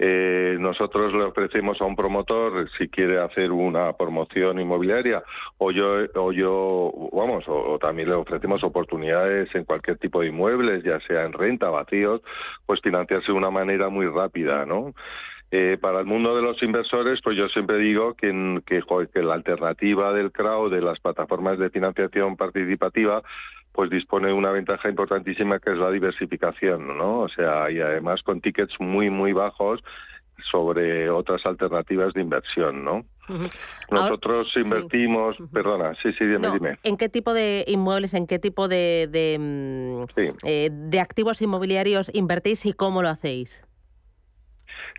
[0.00, 5.22] nosotros le ofrecemos a un promotor, si quiere hacer una promoción inmobiliaria,
[5.58, 10.84] o yo, o yo vamos, o también le ofrecemos oportunidades en cualquier tipo de inmuebles,
[10.84, 12.22] ya sea en renta, vacíos,
[12.66, 14.94] pues financiarse de una manera muy rápida, ¿no?
[15.54, 20.14] Eh, para el mundo de los inversores, pues yo siempre digo que, que, la alternativa
[20.14, 23.22] del crowd, de las plataformas de financiación participativa,
[23.72, 27.20] pues dispone de una ventaja importantísima que es la diversificación, ¿no?
[27.20, 29.84] O sea, y además con tickets muy, muy bajos
[30.50, 33.04] sobre otras alternativas de inversión, ¿no?
[33.90, 36.78] Nosotros invertimos, perdona, sí, sí, dime, dime.
[36.82, 40.04] ¿En qué tipo de inmuebles, en qué tipo de, de, mm,
[40.44, 43.62] eh, de activos inmobiliarios invertís y cómo lo hacéis?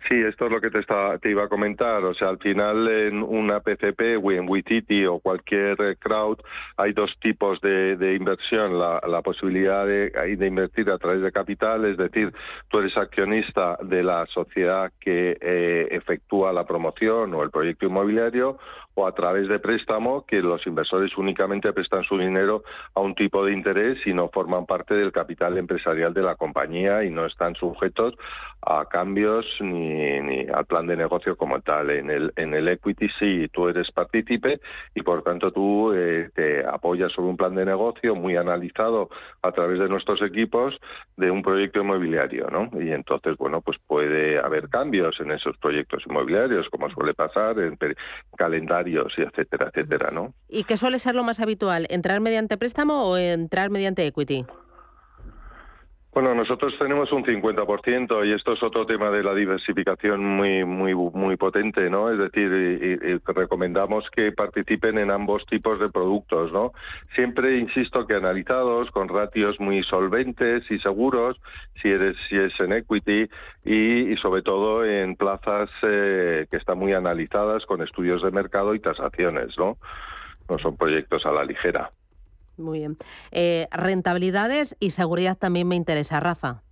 [0.08, 2.04] Sí, esto es lo que te, está, te iba a comentar.
[2.04, 6.38] O sea, al final en una PCP o en Wititi o cualquier eh, crowd
[6.76, 8.78] hay dos tipos de, inversión.
[8.78, 12.32] La, la posibilidad de, de, invertir a través de capital, es decir,
[12.68, 18.58] tú eres accionista de la sociedad que eh, efectúa la promoción o el proyecto inmobiliario
[18.94, 22.62] o a través de préstamo que los inversores únicamente prestan su dinero
[22.94, 27.04] a un tipo de interés y no forman parte del capital empresarial de la compañía
[27.04, 28.14] y no están sujetos
[28.62, 31.90] a cambios ni, ni al plan de negocio como tal.
[31.90, 34.60] En el, en el equity sí, tú eres partícipe
[34.94, 39.10] y por tanto tú eh, te apoyas sobre un plan de negocio muy analizado
[39.42, 40.78] a través de nuestros equipos
[41.16, 42.70] de un proyecto inmobiliario, ¿no?
[42.80, 47.76] Y entonces, bueno, pues puede haber cambios en esos proyectos inmobiliarios, como suele pasar en
[48.86, 50.34] y etcétera, etcétera, ¿no?
[50.48, 51.86] ¿Y qué suele ser lo más habitual?
[51.90, 54.44] ¿Entrar mediante préstamo o entrar mediante equity?
[56.14, 60.94] Bueno, nosotros tenemos un 50% y esto es otro tema de la diversificación muy muy
[60.94, 62.08] muy potente, ¿no?
[62.08, 66.70] Es decir, recomendamos que participen en ambos tipos de productos, ¿no?
[67.16, 71.36] Siempre insisto que analizados con ratios muy solventes y seguros,
[71.82, 73.28] si eres si es en equity
[73.64, 78.78] y, sobre todo en plazas eh, que están muy analizadas con estudios de mercado y
[78.78, 79.78] tasaciones, ¿no?
[80.48, 81.90] No son proyectos a la ligera.
[82.56, 82.96] Muy bien.
[83.30, 86.63] Eh, rentabilidades y seguridad también me interesa, Rafa.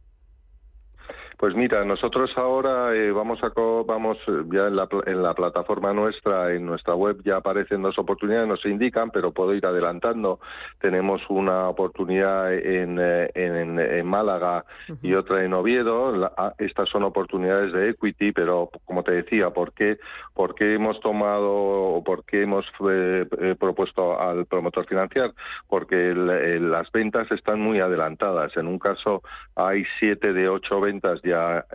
[1.43, 3.51] Pues mira, nosotros ahora eh, vamos a
[3.85, 7.99] vamos eh, ya en la, en la, plataforma nuestra, en nuestra web ya aparecen dos
[7.99, 10.39] oportunidades, no se indican, pero puedo ir adelantando.
[10.81, 14.65] Tenemos una oportunidad en, eh, en, en Málaga
[15.03, 16.31] y otra en Oviedo.
[16.37, 19.99] Ah, estas son oportunidades de equity, pero como te decía, ¿por qué,
[20.35, 22.65] por qué hemos tomado o por qué hemos
[23.59, 25.33] propuesto al promotor financiar?
[25.69, 28.57] Porque las ventas están muy adelantadas.
[28.57, 29.23] En un caso
[29.57, 31.32] hay siete de ocho ventas ya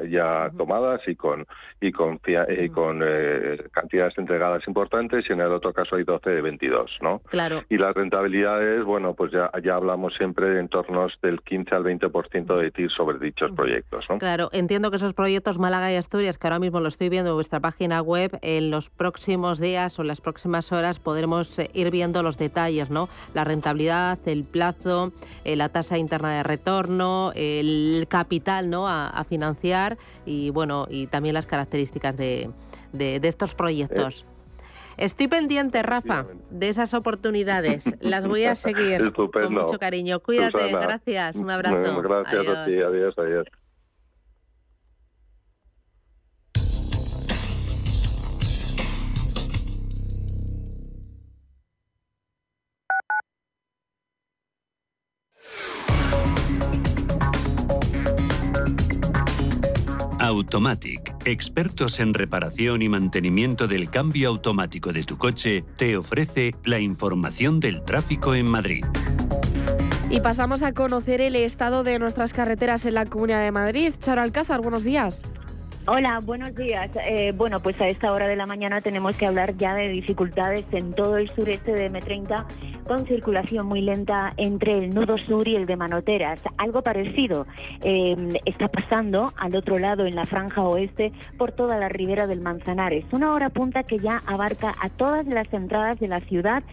[0.09, 1.45] ya, tomadas y con
[1.79, 6.29] y con, y con eh, cantidades entregadas importantes y en el otro caso hay 12
[6.29, 7.19] de 22, ¿no?
[7.19, 7.63] Claro.
[7.69, 12.57] Y las rentabilidades, bueno, pues ya, ya hablamos siempre de entornos del 15 al 20%
[12.57, 14.17] de TIR sobre dichos proyectos, ¿no?
[14.17, 17.35] Claro, entiendo que esos proyectos Málaga y Asturias, que ahora mismo lo estoy viendo en
[17.35, 22.23] vuestra página web, en los próximos días o las próximas horas podremos eh, ir viendo
[22.23, 23.09] los detalles, ¿no?
[23.33, 25.11] La rentabilidad, el plazo,
[25.43, 28.87] eh, la tasa interna de retorno, el capital, ¿no?
[28.87, 32.49] A, a financiar y bueno, y también las características de,
[32.91, 34.27] de, estos proyectos.
[34.97, 37.85] Estoy pendiente, Rafa, de esas oportunidades.
[37.99, 40.19] Las voy a seguir con mucho cariño.
[40.21, 42.01] Cuídate, gracias, un abrazo.
[42.01, 43.47] Gracias a ti, adiós, adiós.
[60.27, 66.81] Automatic expertos en reparación y mantenimiento del cambio automático de tu coche, te ofrece la
[66.81, 68.83] información del tráfico en Madrid.
[70.09, 73.93] Y pasamos a conocer el estado de nuestras carreteras en la Comunidad de Madrid.
[73.99, 75.23] Charo Alcázar, buenos días.
[75.89, 76.91] Hola, buenos días.
[77.07, 80.65] Eh, bueno, pues a esta hora de la mañana tenemos que hablar ya de dificultades
[80.73, 82.43] en todo el sureste de M30
[82.83, 86.41] con circulación muy lenta entre el nudo sur y el de Manoteras.
[86.57, 87.47] Algo parecido
[87.81, 92.41] eh, está pasando al otro lado en la franja oeste por toda la ribera del
[92.41, 93.05] Manzanares.
[93.11, 96.63] Una hora punta que ya abarca a todas las entradas de la ciudad,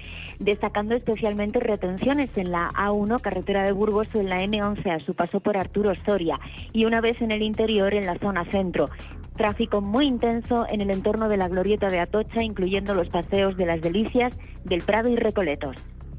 [0.41, 5.15] destacando especialmente retenciones en la A1, carretera de Burgos, o en la M11 a su
[5.15, 6.41] paso por Arturo Soria
[6.73, 8.91] y una vez en el interior en la zona centro.
[9.35, 13.67] Tráfico muy intenso en el entorno de la glorieta de Atocha, incluyendo los paseos de
[13.67, 15.77] las Delicias, del Prado y Recoletos.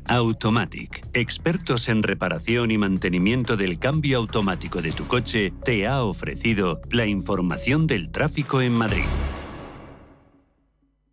[0.07, 6.79] Automatic, expertos en reparación y mantenimiento del cambio automático de tu coche, te ha ofrecido
[6.91, 9.05] la información del tráfico en Madrid.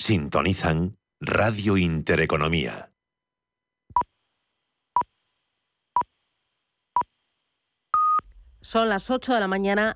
[0.00, 2.92] Sintonizan Radio Intereconomía.
[8.62, 9.86] Son las 8 de la mañana